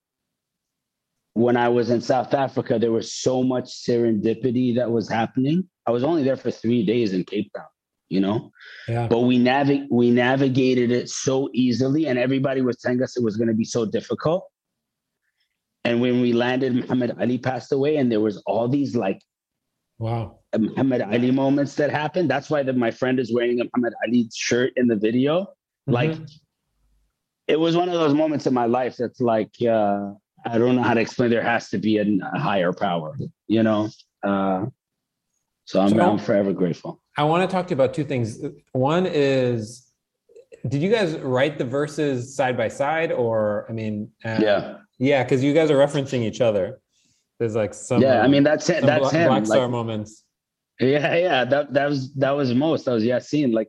when 1.34 1.56
i 1.56 1.70
was 1.70 1.90
in 1.90 2.02
south 2.02 2.34
africa 2.34 2.80
there 2.80 2.92
was 2.92 3.14
so 3.14 3.44
much 3.44 3.66
serendipity 3.66 4.76
that 4.76 4.92
was 4.92 5.10
happening. 5.10 5.70
I 5.86 5.92
was 5.92 6.04
only 6.04 6.24
there 6.24 6.38
for 6.38 6.52
three 6.52 6.86
days 6.86 7.14
in 7.14 7.24
cape 7.24 7.52
town 7.56 7.66
you 8.10 8.20
know 8.20 8.52
Yeah. 8.88 9.08
but 9.08 9.20
we 9.30 9.38
navig- 9.40 9.88
we 9.90 10.12
navigated 10.12 10.92
it 10.92 11.10
so 11.10 11.50
easily 11.54 12.08
and 12.08 12.18
everybody 12.20 12.62
was 12.62 12.78
telling 12.78 13.02
us 13.04 13.16
it 13.18 13.24
was 13.24 13.38
going 13.38 13.48
to 13.48 13.54
be 13.54 13.64
so 13.66 13.86
difficult 13.86 14.44
and 15.86 16.02
when 16.02 16.22
we 16.22 16.34
landed 16.34 16.74
muhammad 16.76 17.16
ali 17.20 17.38
passed 17.38 17.72
away 17.72 17.98
and 17.98 18.12
there 18.12 18.22
was 18.22 18.38
all 18.46 18.68
these 18.68 18.96
like 18.96 19.22
Wow. 20.00 20.40
muhammad 20.58 21.02
ali 21.02 21.32
moments 21.32 21.76
that 21.76 21.90
happened 21.92 22.30
that's 22.30 22.50
why 22.50 22.64
the, 22.64 22.74
my 22.74 22.92
friend 22.92 23.20
is 23.20 23.34
wearing 23.34 23.60
a 23.62 23.66
muhammad 23.66 23.94
ali 24.06 24.30
shirt 24.34 24.74
in 24.78 24.88
the 24.88 24.96
video 24.96 25.48
like 25.88 26.12
Mhm. 26.12 26.30
it 27.48 27.60
was 27.60 27.76
one 27.76 27.90
of 27.90 27.96
those 27.96 28.14
moments 28.14 28.46
in 28.48 28.54
my 28.54 28.66
life 28.66 28.96
that's 28.98 29.22
like 29.22 29.54
uh 29.78 30.12
i 30.46 30.58
don't 30.58 30.76
know 30.76 30.84
how 30.90 30.94
to 30.94 31.02
explain 31.02 31.30
there 31.30 31.42
has 31.44 31.70
to 31.70 31.78
be 31.78 31.98
a, 31.98 32.06
a 32.34 32.40
higher 32.40 32.74
power 32.74 33.12
you 33.48 33.62
know 33.64 33.90
uh 34.24 34.66
so 35.70 35.80
i'm, 35.82 35.90
So- 35.90 36.00
I'm 36.12 36.18
forever 36.18 36.52
grateful 36.54 36.92
I 37.18 37.24
want 37.24 37.42
to 37.48 37.54
talk 37.54 37.68
to 37.68 37.72
you 37.72 37.76
about 37.82 37.94
two 37.94 38.06
things. 38.06 38.40
One 38.72 39.06
is, 39.06 39.92
did 40.72 40.82
you 40.82 40.90
guys 40.90 41.18
write 41.18 41.58
the 41.58 41.66
verses 41.66 42.34
side 42.34 42.56
by 42.56 42.70
side, 42.70 43.12
or 43.12 43.66
I 43.70 43.74
mean, 43.74 44.10
uh, 44.24 44.40
yeah 44.48 44.78
yeah, 45.00 45.24
because 45.24 45.44
you 45.44 45.54
guys 45.54 45.70
are 45.70 45.76
referencing 45.88 46.22
each 46.30 46.40
other. 46.40 46.80
There's 47.38 47.56
like 47.56 47.74
some, 47.74 48.02
yeah 48.02 48.22
i 48.22 48.28
mean 48.34 48.44
that's 48.50 48.70
it 48.70 48.86
that's 48.86 49.12
him 49.12 49.28
Black 49.28 49.48
like- 49.48 49.70
moments. 49.70 50.24
Yeah, 50.80 51.14
yeah, 51.28 51.44
that 51.52 51.74
that 51.74 51.88
was 51.90 52.14
that 52.24 52.32
was 52.40 52.54
Mos. 52.54 52.86
That 52.86 52.94
was 52.94 53.04
Yasiin. 53.04 53.52
Like 53.60 53.68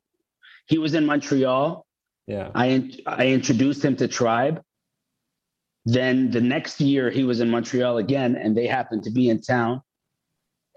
he 0.67 0.79
was 0.79 0.93
in 0.95 1.05
Montreal. 1.07 1.85
Yeah. 2.29 2.47
I 2.55 2.67
I 3.07 3.25
introduced 3.39 3.85
him 3.85 3.97
to 3.97 4.07
Tribe. 4.07 4.57
Then 5.97 6.31
the 6.31 6.41
next 6.55 6.81
year 6.81 7.11
he 7.11 7.25
was 7.25 7.41
in 7.41 7.49
Montreal 7.51 7.99
again, 7.99 8.37
and 8.37 8.57
they 8.57 8.69
happened 8.69 9.03
to 9.05 9.11
be 9.11 9.29
in 9.29 9.41
town. 9.41 9.83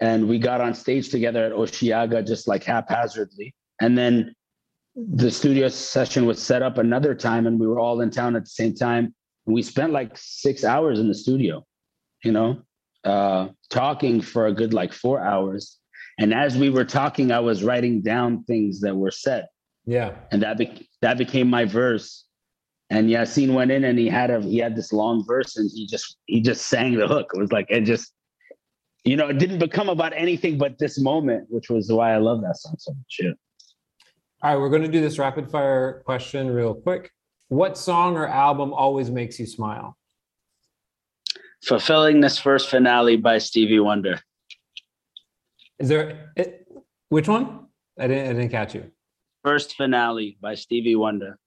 And 0.00 0.28
we 0.28 0.38
got 0.38 0.60
on 0.60 0.74
stage 0.74 1.08
together 1.08 1.44
at 1.44 1.52
Osheaga 1.52 2.26
just 2.26 2.48
like 2.48 2.64
haphazardly. 2.64 3.54
And 3.80 3.96
then 3.96 4.34
the 4.96 5.30
studio 5.30 5.68
session 5.68 6.26
was 6.26 6.40
set 6.40 6.62
up 6.62 6.78
another 6.78 7.14
time, 7.14 7.46
and 7.46 7.58
we 7.58 7.66
were 7.66 7.78
all 7.78 8.00
in 8.00 8.10
town 8.10 8.36
at 8.36 8.44
the 8.44 8.50
same 8.50 8.74
time. 8.74 9.14
We 9.46 9.62
spent 9.62 9.92
like 9.92 10.12
six 10.16 10.64
hours 10.64 10.98
in 10.98 11.08
the 11.08 11.14
studio, 11.14 11.64
you 12.22 12.32
know, 12.32 12.62
uh, 13.04 13.48
talking 13.70 14.20
for 14.20 14.46
a 14.46 14.52
good 14.52 14.72
like 14.72 14.92
four 14.92 15.20
hours. 15.20 15.78
And 16.18 16.32
as 16.32 16.56
we 16.56 16.70
were 16.70 16.84
talking, 16.84 17.32
I 17.32 17.40
was 17.40 17.64
writing 17.64 18.00
down 18.00 18.44
things 18.44 18.80
that 18.80 18.94
were 18.96 19.10
said, 19.10 19.46
Yeah. 19.84 20.12
and 20.30 20.42
that 20.42 20.58
be- 20.58 20.88
that 21.02 21.18
became 21.18 21.50
my 21.50 21.64
verse. 21.64 22.24
And 22.90 23.10
Yasiin 23.10 23.52
went 23.52 23.70
in 23.72 23.84
and 23.84 23.98
he 23.98 24.08
had 24.08 24.30
a 24.30 24.40
he 24.40 24.58
had 24.58 24.76
this 24.76 24.92
long 24.92 25.24
verse, 25.26 25.56
and 25.56 25.68
he 25.74 25.86
just 25.86 26.16
he 26.26 26.40
just 26.40 26.68
sang 26.68 26.94
the 26.96 27.08
hook. 27.08 27.32
It 27.34 27.38
was 27.38 27.52
like 27.52 27.66
it 27.68 27.80
just, 27.82 28.12
you 29.04 29.16
know, 29.16 29.28
it 29.28 29.38
didn't 29.38 29.58
become 29.58 29.88
about 29.88 30.12
anything 30.14 30.56
but 30.58 30.78
this 30.78 30.98
moment, 30.98 31.46
which 31.50 31.68
was 31.68 31.92
why 31.92 32.14
I 32.14 32.16
love 32.16 32.40
that 32.42 32.56
song 32.56 32.74
so 32.78 32.92
much. 32.92 33.16
Yeah. 33.20 33.30
All 34.42 34.50
right, 34.50 34.60
we're 34.60 34.70
going 34.70 34.82
to 34.82 34.88
do 34.88 35.00
this 35.00 35.18
rapid 35.18 35.50
fire 35.50 36.02
question 36.04 36.50
real 36.50 36.74
quick. 36.74 37.10
What 37.48 37.78
song 37.78 38.16
or 38.16 38.26
album 38.26 38.72
always 38.72 39.10
makes 39.10 39.38
you 39.38 39.46
smile? 39.46 39.96
Fulfillingness' 41.62 42.38
First 42.38 42.68
Finale 42.68 43.16
by 43.16 43.38
Stevie 43.38 43.80
Wonder. 43.80 44.20
Is 45.78 45.88
there 45.88 46.32
it, 46.36 46.66
which 47.08 47.28
one? 47.28 47.66
I 47.98 48.06
didn't 48.06 48.30
I 48.30 48.32
didn't 48.32 48.50
catch 48.50 48.74
you. 48.74 48.90
First 49.42 49.76
finale 49.76 50.38
by 50.40 50.54
Stevie 50.54 50.96
Wonder. 50.96 51.38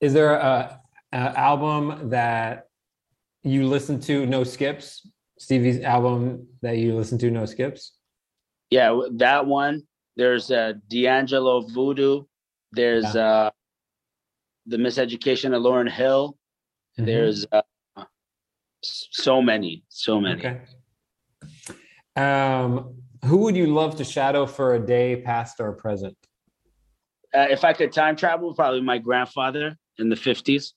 Is 0.00 0.12
there 0.12 0.34
a, 0.34 0.80
a 1.12 1.16
album 1.16 2.10
that 2.10 2.68
you 3.42 3.66
listen 3.66 4.00
to 4.00 4.26
no 4.26 4.44
skips? 4.44 5.06
Stevie's 5.38 5.80
album 5.80 6.46
that 6.62 6.78
you 6.78 6.94
listen 6.94 7.18
to 7.18 7.30
no 7.30 7.44
skips? 7.46 7.92
Yeah, 8.70 9.00
that 9.12 9.46
one. 9.46 9.82
There's 10.16 10.50
uh, 10.50 10.74
D'Angelo 10.88 11.60
Voodoo. 11.60 12.24
There's 12.72 13.04
uh, 13.04 13.50
the 14.66 14.76
Miseducation 14.76 15.54
of 15.54 15.62
Lauryn 15.62 15.90
Hill. 15.90 16.36
Mhm. 16.98 17.06
There's 17.06 17.46
uh, 17.52 17.62
so 18.82 19.42
many, 19.42 19.84
so 19.88 20.20
many. 20.20 20.40
Okay. 20.40 20.60
Um, 22.16 22.94
who 23.24 23.38
would 23.38 23.56
you 23.56 23.66
love 23.66 23.96
to 23.96 24.04
shadow 24.04 24.46
for 24.46 24.74
a 24.74 24.78
day, 24.84 25.20
past 25.20 25.60
or 25.60 25.72
present? 25.72 26.16
Uh, 27.34 27.46
if 27.50 27.64
I 27.64 27.72
could 27.74 27.92
time 27.92 28.16
travel, 28.16 28.54
probably 28.54 28.80
my 28.80 28.98
grandfather 28.98 29.76
in 29.98 30.08
the 30.08 30.16
50s, 30.16 30.72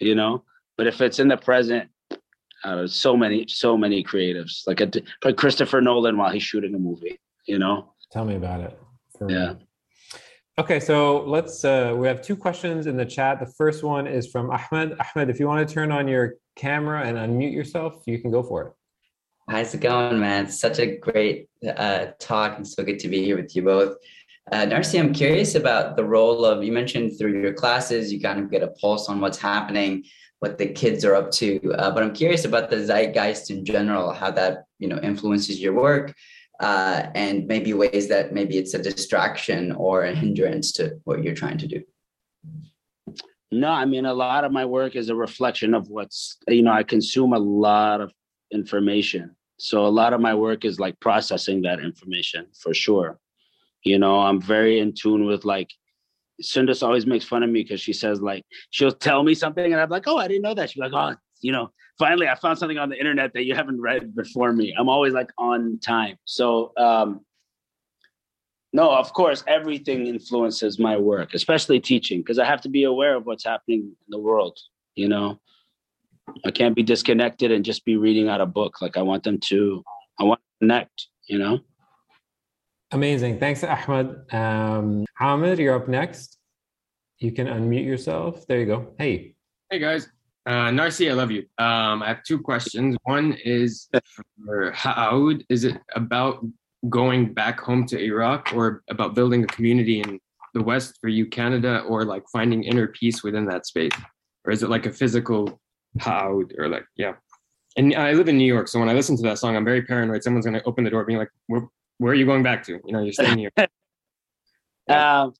you 0.00 0.14
know. 0.14 0.44
But 0.76 0.86
if 0.86 1.00
it's 1.00 1.18
in 1.18 1.28
the 1.28 1.36
present, 1.36 1.88
uh, 2.64 2.86
so 2.86 3.16
many, 3.16 3.46
so 3.48 3.76
many 3.76 4.02
creatives 4.02 4.66
like 4.66 4.80
a, 4.80 4.90
like 5.24 5.36
Christopher 5.36 5.80
Nolan 5.80 6.16
while 6.16 6.30
he's 6.30 6.42
shooting 6.42 6.74
a 6.74 6.78
movie, 6.78 7.18
you 7.46 7.58
know. 7.58 7.94
Tell 8.10 8.24
me 8.24 8.36
about 8.36 8.60
it. 8.60 8.78
Yeah. 9.20 9.26
real. 9.36 9.58
Okay, 10.56 10.78
so 10.78 11.24
let's. 11.24 11.64
Uh, 11.64 11.94
we 11.96 12.06
have 12.06 12.22
two 12.22 12.36
questions 12.36 12.86
in 12.86 12.96
the 12.96 13.04
chat. 13.04 13.40
The 13.40 13.52
first 13.58 13.82
one 13.82 14.06
is 14.06 14.28
from 14.28 14.50
Ahmed. 14.50 14.96
Ahmed, 15.00 15.28
if 15.28 15.40
you 15.40 15.48
want 15.48 15.66
to 15.66 15.74
turn 15.74 15.90
on 15.90 16.06
your 16.06 16.34
camera 16.54 17.02
and 17.04 17.18
unmute 17.18 17.52
yourself, 17.52 18.02
you 18.06 18.18
can 18.20 18.30
go 18.30 18.42
for 18.42 18.62
it. 18.62 18.72
How's 19.48 19.74
it 19.74 19.80
going, 19.80 20.20
man? 20.20 20.46
It's 20.46 20.60
such 20.60 20.78
a 20.78 20.96
great 20.96 21.48
uh, 21.76 22.06
talk 22.18 22.56
and 22.56 22.66
so 22.66 22.82
good 22.82 22.98
to 23.00 23.08
be 23.08 23.24
here 23.24 23.36
with 23.36 23.54
you 23.54 23.62
both. 23.62 23.96
Uh, 24.52 24.66
Narcy, 24.66 24.98
I'm 24.98 25.12
curious 25.12 25.54
about 25.54 25.96
the 25.96 26.04
role 26.04 26.44
of, 26.44 26.62
you 26.62 26.70
mentioned 26.70 27.18
through 27.18 27.40
your 27.40 27.52
classes, 27.52 28.12
you 28.12 28.20
kind 28.20 28.38
of 28.38 28.50
get 28.50 28.62
a 28.62 28.68
pulse 28.68 29.08
on 29.08 29.20
what's 29.20 29.38
happening, 29.38 30.04
what 30.40 30.58
the 30.58 30.66
kids 30.66 31.04
are 31.04 31.14
up 31.14 31.30
to. 31.30 31.72
Uh, 31.78 31.90
but 31.90 32.02
I'm 32.02 32.12
curious 32.12 32.44
about 32.44 32.70
the 32.70 32.76
zeitgeist 32.76 33.50
in 33.50 33.64
general, 33.64 34.12
how 34.12 34.30
that, 34.32 34.64
you 34.78 34.88
know, 34.88 34.98
influences 34.98 35.60
your 35.60 35.72
work 35.72 36.14
uh, 36.60 37.06
and 37.14 37.46
maybe 37.46 37.72
ways 37.72 38.08
that 38.08 38.32
maybe 38.32 38.58
it's 38.58 38.74
a 38.74 38.82
distraction 38.82 39.72
or 39.72 40.02
a 40.02 40.14
hindrance 40.14 40.72
to 40.72 41.00
what 41.04 41.22
you're 41.22 41.34
trying 41.34 41.58
to 41.58 41.66
do. 41.66 41.82
No, 43.50 43.68
I 43.68 43.84
mean, 43.84 44.04
a 44.04 44.14
lot 44.14 44.44
of 44.44 44.52
my 44.52 44.64
work 44.64 44.96
is 44.96 45.08
a 45.08 45.14
reflection 45.14 45.74
of 45.74 45.88
what's, 45.88 46.36
you 46.48 46.62
know, 46.62 46.72
I 46.72 46.82
consume 46.82 47.32
a 47.32 47.38
lot 47.38 48.00
of 48.00 48.12
information. 48.50 49.36
So 49.58 49.86
a 49.86 49.88
lot 49.88 50.12
of 50.12 50.20
my 50.20 50.34
work 50.34 50.64
is 50.64 50.80
like 50.80 50.98
processing 50.98 51.62
that 51.62 51.78
information 51.78 52.46
for 52.60 52.74
sure. 52.74 53.20
You 53.84 53.98
know, 53.98 54.18
I'm 54.20 54.40
very 54.40 54.80
in 54.80 54.92
tune 54.92 55.26
with 55.26 55.44
like, 55.44 55.70
Sundus 56.40 56.82
always 56.82 57.06
makes 57.06 57.24
fun 57.24 57.42
of 57.42 57.50
me 57.50 57.62
because 57.62 57.80
she 57.80 57.92
says 57.92 58.20
like, 58.20 58.44
she'll 58.70 58.92
tell 58.92 59.22
me 59.22 59.34
something 59.34 59.72
and 59.72 59.80
I'm 59.80 59.90
like, 59.90 60.04
oh, 60.06 60.18
I 60.18 60.28
didn't 60.28 60.42
know 60.42 60.54
that. 60.54 60.70
She's 60.70 60.80
like, 60.80 60.92
oh, 60.92 61.14
you 61.40 61.52
know, 61.52 61.70
finally 61.98 62.28
I 62.28 62.34
found 62.34 62.58
something 62.58 62.78
on 62.78 62.88
the 62.88 62.98
internet 62.98 63.32
that 63.34 63.44
you 63.44 63.54
haven't 63.54 63.80
read 63.80 64.14
before 64.14 64.52
me. 64.52 64.74
I'm 64.78 64.88
always 64.88 65.12
like 65.12 65.30
on 65.38 65.78
time. 65.80 66.16
So, 66.24 66.72
um, 66.76 67.20
no, 68.72 68.90
of 68.90 69.12
course, 69.12 69.44
everything 69.46 70.08
influences 70.08 70.80
my 70.80 70.96
work, 70.96 71.32
especially 71.32 71.78
teaching, 71.78 72.20
because 72.20 72.40
I 72.40 72.44
have 72.44 72.60
to 72.62 72.68
be 72.68 72.82
aware 72.84 73.14
of 73.14 73.24
what's 73.24 73.44
happening 73.44 73.80
in 73.82 73.94
the 74.08 74.18
world, 74.18 74.58
you 74.96 75.08
know. 75.08 75.38
I 76.44 76.50
can't 76.50 76.74
be 76.74 76.82
disconnected 76.82 77.52
and 77.52 77.64
just 77.64 77.84
be 77.84 77.96
reading 77.96 78.28
out 78.28 78.40
a 78.40 78.46
book. 78.46 78.80
Like 78.80 78.96
I 78.96 79.02
want 79.02 79.22
them 79.22 79.38
to, 79.38 79.84
I 80.18 80.24
want 80.24 80.40
to 80.40 80.64
connect, 80.64 81.06
you 81.28 81.38
know? 81.38 81.60
Amazing. 82.94 83.40
Thanks, 83.40 83.64
Ahmed. 83.64 84.32
Um, 84.32 85.04
Ahmed, 85.18 85.58
you're 85.58 85.74
up 85.74 85.88
next. 85.88 86.38
You 87.18 87.32
can 87.32 87.48
unmute 87.48 87.84
yourself. 87.84 88.46
There 88.46 88.60
you 88.60 88.66
go. 88.66 88.94
Hey. 88.98 89.34
Hey 89.68 89.80
guys. 89.80 90.08
Uh, 90.46 90.68
Narcy, 90.70 91.10
I 91.10 91.14
love 91.14 91.32
you. 91.32 91.40
Um, 91.58 92.04
I 92.04 92.06
have 92.06 92.22
two 92.22 92.38
questions. 92.38 92.96
One 93.02 93.36
is 93.44 93.88
for 94.46 94.70
Ha'aoud. 94.70 95.44
Is 95.48 95.64
it 95.64 95.76
about 95.96 96.46
going 96.88 97.34
back 97.34 97.58
home 97.58 97.84
to 97.86 98.00
Iraq 98.00 98.52
or 98.54 98.84
about 98.88 99.16
building 99.16 99.42
a 99.42 99.48
community 99.48 100.00
in 100.00 100.20
the 100.52 100.62
West 100.62 100.98
for 101.00 101.08
you, 101.08 101.26
Canada, 101.26 101.80
or 101.88 102.04
like 102.04 102.22
finding 102.32 102.62
inner 102.62 102.86
peace 102.86 103.24
within 103.24 103.44
that 103.46 103.66
space? 103.66 103.90
Or 104.44 104.52
is 104.52 104.62
it 104.62 104.70
like 104.70 104.86
a 104.86 104.92
physical 104.92 105.60
Ha'aoud 106.00 106.56
or 106.58 106.68
like, 106.68 106.86
yeah. 106.94 107.14
And 107.76 107.92
I 107.96 108.12
live 108.12 108.28
in 108.28 108.38
New 108.38 108.46
York. 108.46 108.68
So 108.68 108.78
when 108.78 108.88
I 108.88 108.92
listen 108.92 109.16
to 109.16 109.22
that 109.24 109.38
song, 109.38 109.56
I'm 109.56 109.64
very 109.64 109.82
paranoid. 109.82 110.22
Someone's 110.22 110.46
going 110.46 110.60
to 110.60 110.64
open 110.64 110.84
the 110.84 110.90
door 110.90 111.04
being 111.04 111.18
like, 111.18 111.30
where, 111.98 112.12
are 112.12 112.14
you 112.14 112.26
going 112.26 112.42
back 112.42 112.64
to? 112.64 112.80
You 112.84 112.92
know, 112.92 113.02
you're 113.02 113.12
staying 113.12 113.38
here. 113.38 113.52
Yeah. 114.86 115.22
Um, 115.22 115.34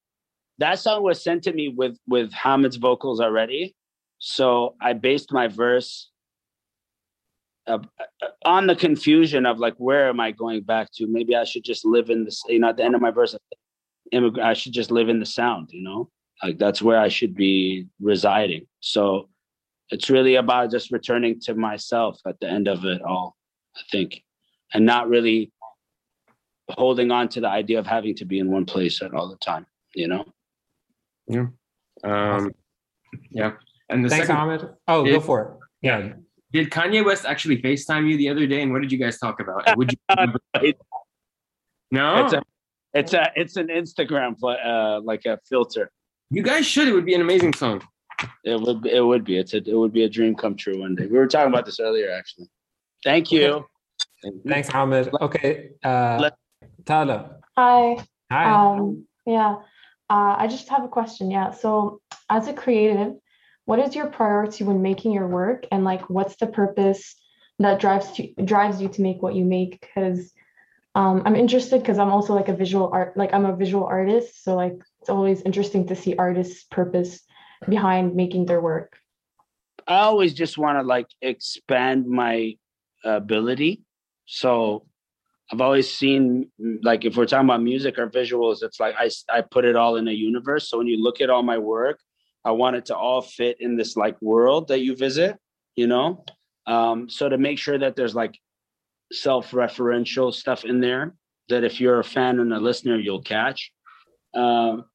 that 0.57 0.79
song 0.79 1.03
was 1.03 1.23
sent 1.23 1.43
to 1.43 1.53
me 1.53 1.69
with 1.69 1.99
with 2.07 2.33
Hamid's 2.33 2.77
vocals 2.77 3.21
already. 3.21 3.75
So 4.19 4.75
I 4.81 4.95
based 4.95 5.33
my 5.33 5.49
verse 5.49 6.11
uh, 7.67 7.79
on 8.45 8.67
the 8.67 8.77
confusion 8.77 9.47
of 9.47 9.59
like, 9.59 9.75
where 9.77 10.09
am 10.09 10.21
I 10.21 10.31
going 10.31 10.63
back 10.63 10.91
to? 10.95 11.07
Maybe 11.07 11.35
I 11.37 11.45
should 11.45 11.65
just 11.65 11.85
live 11.85 12.11
in 12.11 12.25
this, 12.25 12.43
you 12.49 12.59
know, 12.59 12.69
at 12.69 12.77
the 12.77 12.85
end 12.85 12.95
of 12.95 13.01
my 13.01 13.11
verse, 13.11 13.37
immigrant. 14.13 14.49
I 14.49 14.55
should 14.55 14.73
just 14.73 14.91
live 14.91 15.09
in 15.09 15.21
the 15.21 15.27
sound, 15.27 15.69
you 15.73 15.83
know, 15.83 16.11
like 16.43 16.59
that's 16.59 16.83
where 16.83 17.01
I 17.01 17.09
should 17.09 17.35
be 17.35 17.87
residing. 18.01 18.67
So 18.81 19.29
it's 19.91 20.11
really 20.11 20.37
about 20.37 20.71
just 20.71 20.91
returning 20.91 21.41
to 21.41 21.55
myself 21.55 22.19
at 22.27 22.39
the 22.41 22.49
end 22.49 22.69
of 22.69 22.85
it 22.85 23.03
all, 23.03 23.37
I 23.77 23.81
think, 23.91 24.23
and 24.73 24.85
not 24.87 25.09
really 25.09 25.53
holding 26.71 27.11
on 27.11 27.29
to 27.31 27.41
the 27.41 27.49
idea 27.49 27.79
of 27.79 27.87
having 27.87 28.15
to 28.17 28.25
be 28.25 28.39
in 28.39 28.51
one 28.51 28.65
place 28.65 29.03
at 29.03 29.15
all 29.15 29.29
the 29.29 29.37
time, 29.37 29.67
you 29.95 30.09
know? 30.09 30.25
Yeah. 31.27 31.47
Um, 32.03 32.53
yeah. 33.31 33.53
And 33.89 34.05
the 34.05 34.09
Thanks, 34.09 34.27
second, 34.27 34.41
Ahmed. 34.41 34.69
Oh, 34.89 35.05
go 35.05 35.21
for 35.21 35.43
it. 35.43 35.49
Yeah. 35.83 36.13
did 36.53 36.71
Kanye 36.71 37.05
West 37.05 37.27
actually 37.27 37.61
FaceTime 37.61 38.09
you 38.09 38.17
the 38.17 38.29
other 38.29 38.47
day? 38.47 38.63
And 38.63 38.73
what 38.73 38.83
did 38.83 38.91
you 38.91 38.99
guys 38.99 39.19
talk 39.19 39.41
about? 39.41 39.77
Would 39.77 39.93
you? 39.93 39.99
no. 41.91 42.25
It's 42.25 42.33
a, 42.33 42.43
it's 42.95 43.13
a, 43.13 43.33
it's 43.37 43.57
an 43.57 43.69
Instagram, 43.69 44.37
uh, 44.43 45.01
like 45.03 45.27
a 45.27 45.39
filter. 45.49 45.91
You 46.31 46.43
guys 46.43 46.67
should. 46.67 46.89
It 46.89 46.93
would 46.93 47.05
be 47.05 47.15
an 47.15 47.21
amazing 47.21 47.53
song. 47.53 47.83
It 48.45 48.59
would, 48.61 48.83
be, 48.83 48.91
it 48.91 49.05
would 49.05 49.25
be. 49.25 49.37
It's 49.39 49.53
a, 49.55 49.59
it 49.59 49.75
would 49.75 49.93
be 49.93 50.05
a 50.05 50.09
dream 50.09 50.35
come 50.35 50.57
true 50.57 50.81
one 50.81 50.95
day. 50.95 51.07
We 51.07 51.19
were 51.19 51.27
talking 51.27 51.53
about 51.53 51.67
this 51.67 51.81
earlier, 51.81 52.11
actually. 52.11 52.49
Thank 53.03 53.31
you. 53.31 53.67
Thanks, 54.47 54.71
Ahmed. 54.71 55.11
Okay. 55.21 55.71
Uh, 55.83 56.31
Tala. 56.85 57.37
Hi. 57.57 57.97
Hi. 58.31 58.75
Um, 58.77 59.07
yeah. 59.27 59.57
Uh, 60.11 60.37
I 60.39 60.47
just 60.49 60.69
have 60.69 60.85
a 60.85 60.89
question. 60.89 61.31
Yeah. 61.31 61.51
So, 61.53 62.01
as 62.29 62.49
a 62.49 62.53
creative, 62.53 63.15
what 63.65 63.79
is 63.79 63.95
your 63.95 64.07
priority 64.07 64.65
when 64.65 64.83
making 64.83 65.13
your 65.13 65.27
work, 65.27 65.67
and 65.71 65.85
like, 65.85 66.09
what's 66.11 66.37
the 66.37 66.47
purpose 66.47 67.15
that 67.59 67.81
drives 67.81 68.11
to, 68.13 68.33
drives 68.45 68.81
you 68.81 68.89
to 68.89 69.03
make 69.03 69.23
what 69.23 69.35
you 69.35 69.45
make? 69.45 69.81
Because 69.81 70.33
um, 70.95 71.23
I'm 71.25 71.37
interested 71.37 71.81
because 71.81 71.99
I'm 71.99 72.11
also 72.11 72.35
like 72.35 72.49
a 72.49 72.55
visual 72.55 72.91
art, 72.93 73.17
like 73.17 73.33
I'm 73.33 73.47
a 73.47 73.57
visual 73.57 73.85
artist. 73.85 74.45
So 74.45 74.55
like, 74.55 74.77
it's 75.01 75.11
always 75.11 75.43
interesting 75.43 75.87
to 75.89 75.97
see 75.97 76.15
artists' 76.17 76.65
purpose 76.65 77.21
behind 77.69 78.15
making 78.15 78.47
their 78.47 78.61
work. 78.61 78.99
I 79.87 80.01
always 80.01 80.35
just 80.35 80.57
want 80.57 80.79
to 80.79 80.83
like 80.83 81.09
expand 81.21 82.07
my 82.07 82.57
ability. 83.05 83.83
So 84.27 84.87
I've 85.53 85.61
always 85.61 85.93
seen 85.93 86.51
like 86.83 87.05
if 87.05 87.17
we're 87.17 87.27
talking 87.27 87.49
about 87.49 87.63
music 87.63 87.99
or 87.99 88.09
visuals, 88.09 88.63
it's 88.63 88.81
like 88.81 88.95
I 88.99 89.11
I 89.31 89.43
put 89.43 89.65
it 89.65 89.77
all 89.77 89.97
in 89.97 90.09
a 90.09 90.13
universe. 90.13 90.69
So 90.69 90.79
when 90.79 90.87
you 90.87 91.03
look 91.03 91.21
at 91.21 91.31
all 91.31 91.43
my 91.43 91.59
work, 91.59 91.99
I 92.45 92.53
want 92.53 92.77
it 92.77 92.87
to 92.87 92.97
all 92.97 93.23
fit 93.23 93.59
in 93.61 93.77
this 93.77 93.97
like 93.97 94.21
world 94.23 94.69
that 94.69 94.81
you 94.81 94.97
visit, 94.97 95.37
you 95.77 95.87
know. 95.87 96.25
Um, 96.67 97.09
so 97.11 97.29
to 97.29 97.37
make 97.37 97.59
sure 97.59 97.79
that 97.79 97.95
there's 97.95 98.15
like 98.15 98.39
self-referential 99.13 100.33
stuff 100.33 100.65
in 100.65 100.81
there 100.81 101.15
that 101.49 101.65
if 101.65 101.81
you're 101.81 102.01
a 102.01 102.05
fan 102.05 102.41
and 102.41 102.53
a 102.53 102.59
listener, 102.59 102.99
you'll 102.99 103.23
catch. 103.23 103.71
Um, 104.35 104.87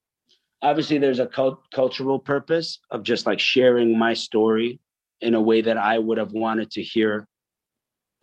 obviously, 0.62 0.97
there's 0.97 1.19
a 1.19 1.27
cult- 1.27 1.63
cultural 1.71 2.19
purpose 2.19 2.79
of 2.89 3.03
just 3.03 3.25
like 3.25 3.39
sharing 3.39 3.97
my 3.97 4.13
story 4.13 4.79
in 5.21 5.35
a 5.35 5.41
way 5.41 5.62
that 5.62 5.77
I 5.77 5.99
would 5.99 6.17
have 6.17 6.31
wanted 6.31 6.71
to 6.71 6.81
hear 6.81 7.27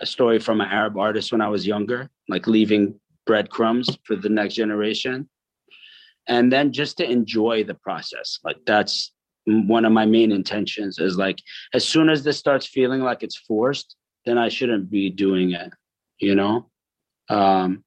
a 0.01 0.07
story 0.07 0.39
from 0.39 0.61
an 0.61 0.69
Arab 0.69 0.99
artist 0.99 1.33
when 1.33 1.41
I 1.41 1.49
was 1.49 1.67
younger, 1.67 2.11
like 2.29 2.47
leaving 2.47 2.99
breadcrumbs 3.27 3.99
for 4.05 4.17
the 4.17 4.29
next 4.29 4.55
generation. 4.55 5.29
And 6.29 6.53
then 6.53 6.73
just 6.73 6.97
to 6.99 7.11
enjoy 7.11 7.65
the 7.65 7.75
process. 7.75 8.39
Like 8.45 8.57
that's 8.67 9.13
one 9.47 9.85
of 9.85 9.93
my 9.93 10.07
main 10.07 10.33
intentions 10.33 10.99
is 10.99 11.17
like 11.17 11.39
as 11.73 11.87
soon 11.87 12.09
as 12.09 12.25
this 12.25 12.39
starts 12.39 12.67
feeling 12.67 13.01
like 13.01 13.23
it's 13.23 13.37
forced, 13.37 13.97
then 14.25 14.39
I 14.39 14.49
shouldn't 14.49 14.91
be 14.91 15.09
doing 15.09 15.53
it, 15.53 15.73
you 16.19 16.35
know? 16.35 16.69
Um 17.29 17.85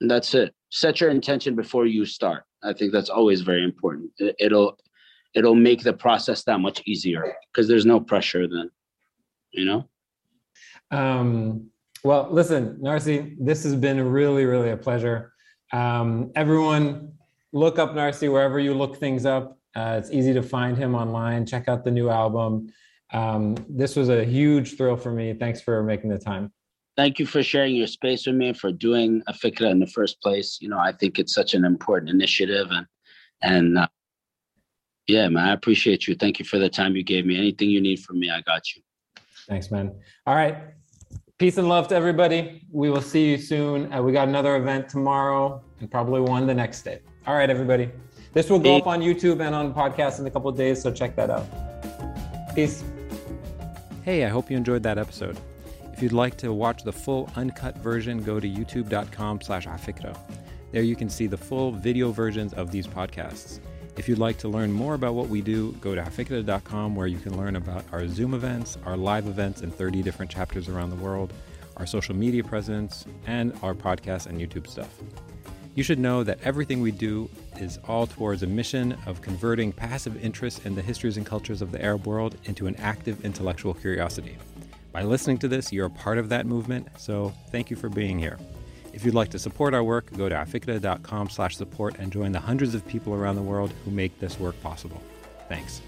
that's 0.00 0.34
it. 0.34 0.54
Set 0.70 1.00
your 1.00 1.10
intention 1.10 1.54
before 1.54 1.86
you 1.86 2.04
start. 2.04 2.44
I 2.62 2.72
think 2.72 2.92
that's 2.92 3.10
always 3.10 3.42
very 3.42 3.64
important. 3.64 4.10
It, 4.18 4.36
it'll 4.38 4.78
it'll 5.34 5.54
make 5.54 5.82
the 5.82 5.92
process 5.92 6.44
that 6.44 6.58
much 6.60 6.82
easier 6.86 7.34
because 7.52 7.68
there's 7.68 7.86
no 7.86 8.00
pressure 8.00 8.48
then, 8.48 8.70
you 9.52 9.66
know? 9.66 9.88
Um, 10.90 11.70
well, 12.04 12.28
listen, 12.30 12.78
Narcy, 12.82 13.36
this 13.40 13.64
has 13.64 13.74
been 13.74 14.00
really, 14.08 14.44
really 14.44 14.70
a 14.70 14.76
pleasure. 14.76 15.32
Um, 15.72 16.30
everyone, 16.34 17.12
look 17.52 17.78
up 17.78 17.92
Narcy 17.92 18.30
wherever 18.30 18.58
you 18.58 18.74
look 18.74 18.96
things 18.96 19.26
up. 19.26 19.58
Uh, 19.74 19.96
it's 19.98 20.10
easy 20.10 20.32
to 20.32 20.42
find 20.42 20.76
him 20.76 20.94
online. 20.94 21.46
Check 21.46 21.68
out 21.68 21.84
the 21.84 21.90
new 21.90 22.10
album. 22.10 22.68
Um, 23.12 23.56
this 23.68 23.96
was 23.96 24.08
a 24.08 24.24
huge 24.24 24.76
thrill 24.76 24.96
for 24.96 25.12
me. 25.12 25.34
Thanks 25.34 25.60
for 25.60 25.82
making 25.82 26.10
the 26.10 26.18
time. 26.18 26.52
Thank 26.96 27.18
you 27.18 27.26
for 27.26 27.42
sharing 27.42 27.76
your 27.76 27.86
space 27.86 28.26
with 28.26 28.34
me, 28.34 28.52
for 28.52 28.72
doing 28.72 29.22
afikra 29.28 29.70
in 29.70 29.78
the 29.78 29.86
first 29.86 30.20
place. 30.20 30.58
You 30.60 30.68
know, 30.68 30.78
I 30.78 30.92
think 30.92 31.18
it's 31.18 31.32
such 31.32 31.54
an 31.54 31.64
important 31.64 32.10
initiative, 32.10 32.66
and 32.70 32.86
and 33.40 33.78
uh, 33.78 33.86
yeah, 35.06 35.28
man, 35.28 35.48
I 35.48 35.52
appreciate 35.52 36.08
you. 36.08 36.16
Thank 36.16 36.40
you 36.40 36.44
for 36.44 36.58
the 36.58 36.68
time 36.68 36.96
you 36.96 37.04
gave 37.04 37.24
me. 37.24 37.36
Anything 37.36 37.70
you 37.70 37.80
need 37.80 38.00
from 38.00 38.18
me, 38.18 38.30
I 38.30 38.40
got 38.40 38.74
you. 38.74 38.82
Thanks, 39.48 39.70
man. 39.70 39.94
All 40.26 40.34
right. 40.34 40.58
Peace 41.38 41.56
and 41.56 41.68
love 41.68 41.86
to 41.86 41.94
everybody. 41.94 42.64
We 42.72 42.90
will 42.90 43.00
see 43.00 43.30
you 43.30 43.38
soon. 43.38 43.92
Uh, 43.92 44.02
we 44.02 44.10
got 44.10 44.26
another 44.26 44.56
event 44.56 44.88
tomorrow 44.88 45.62
and 45.78 45.88
probably 45.88 46.20
one 46.20 46.48
the 46.48 46.54
next 46.54 46.82
day. 46.82 46.98
All 47.28 47.36
right, 47.36 47.48
everybody. 47.48 47.92
This 48.32 48.50
will 48.50 48.58
go 48.58 48.76
up 48.76 48.88
on 48.88 49.00
YouTube 49.00 49.40
and 49.40 49.54
on 49.54 49.72
podcast 49.72 50.18
in 50.18 50.26
a 50.26 50.32
couple 50.32 50.50
days, 50.50 50.82
so 50.82 50.90
check 50.90 51.14
that 51.14 51.30
out. 51.30 51.46
Peace. 52.56 52.82
Hey, 54.02 54.24
I 54.24 54.28
hope 54.28 54.50
you 54.50 54.56
enjoyed 54.56 54.82
that 54.82 54.98
episode. 54.98 55.38
If 55.92 56.02
you'd 56.02 56.12
like 56.12 56.36
to 56.38 56.52
watch 56.52 56.82
the 56.82 56.92
full 56.92 57.30
uncut 57.36 57.78
version, 57.78 58.20
go 58.24 58.40
to 58.40 58.48
youtube.com 58.48 59.40
slash 59.40 59.68
afikra. 59.68 60.18
There 60.72 60.82
you 60.82 60.96
can 60.96 61.08
see 61.08 61.28
the 61.28 61.36
full 61.36 61.70
video 61.70 62.10
versions 62.10 62.52
of 62.52 62.72
these 62.72 62.88
podcasts. 62.88 63.60
If 63.98 64.08
you'd 64.08 64.20
like 64.20 64.38
to 64.38 64.48
learn 64.48 64.70
more 64.70 64.94
about 64.94 65.14
what 65.14 65.28
we 65.28 65.40
do, 65.40 65.72
go 65.80 65.96
to 65.96 66.00
afikra.com 66.00 66.94
where 66.94 67.08
you 67.08 67.18
can 67.18 67.36
learn 67.36 67.56
about 67.56 67.84
our 67.90 68.06
Zoom 68.06 68.32
events, 68.32 68.78
our 68.86 68.96
live 68.96 69.26
events 69.26 69.62
in 69.62 69.72
30 69.72 70.02
different 70.04 70.30
chapters 70.30 70.68
around 70.68 70.90
the 70.90 70.96
world, 70.96 71.32
our 71.76 71.84
social 71.84 72.14
media 72.14 72.44
presence, 72.44 73.04
and 73.26 73.52
our 73.60 73.74
podcast 73.74 74.26
and 74.26 74.40
YouTube 74.40 74.68
stuff. 74.68 74.94
You 75.74 75.82
should 75.82 75.98
know 75.98 76.22
that 76.22 76.38
everything 76.44 76.80
we 76.80 76.92
do 76.92 77.28
is 77.56 77.80
all 77.88 78.06
towards 78.06 78.44
a 78.44 78.46
mission 78.46 78.96
of 79.04 79.20
converting 79.20 79.72
passive 79.72 80.24
interest 80.24 80.64
in 80.64 80.76
the 80.76 80.82
histories 80.82 81.16
and 81.16 81.26
cultures 81.26 81.60
of 81.60 81.72
the 81.72 81.84
Arab 81.84 82.06
world 82.06 82.36
into 82.44 82.68
an 82.68 82.76
active 82.76 83.24
intellectual 83.24 83.74
curiosity. 83.74 84.38
By 84.92 85.02
listening 85.02 85.38
to 85.38 85.48
this, 85.48 85.72
you're 85.72 85.86
a 85.86 85.90
part 85.90 86.18
of 86.18 86.28
that 86.28 86.46
movement, 86.46 86.86
so 86.98 87.32
thank 87.50 87.68
you 87.68 87.76
for 87.76 87.88
being 87.88 88.16
here. 88.16 88.38
If 88.98 89.04
you'd 89.04 89.14
like 89.14 89.28
to 89.28 89.38
support 89.38 89.74
our 89.74 89.84
work, 89.84 90.12
go 90.16 90.28
to 90.28 90.34
afikra.com 90.34 91.28
slash 91.28 91.56
support 91.56 92.00
and 92.00 92.12
join 92.12 92.32
the 92.32 92.40
hundreds 92.40 92.74
of 92.74 92.84
people 92.88 93.14
around 93.14 93.36
the 93.36 93.42
world 93.42 93.72
who 93.84 93.92
make 93.92 94.18
this 94.18 94.40
work 94.40 94.60
possible. 94.60 95.00
Thanks. 95.48 95.82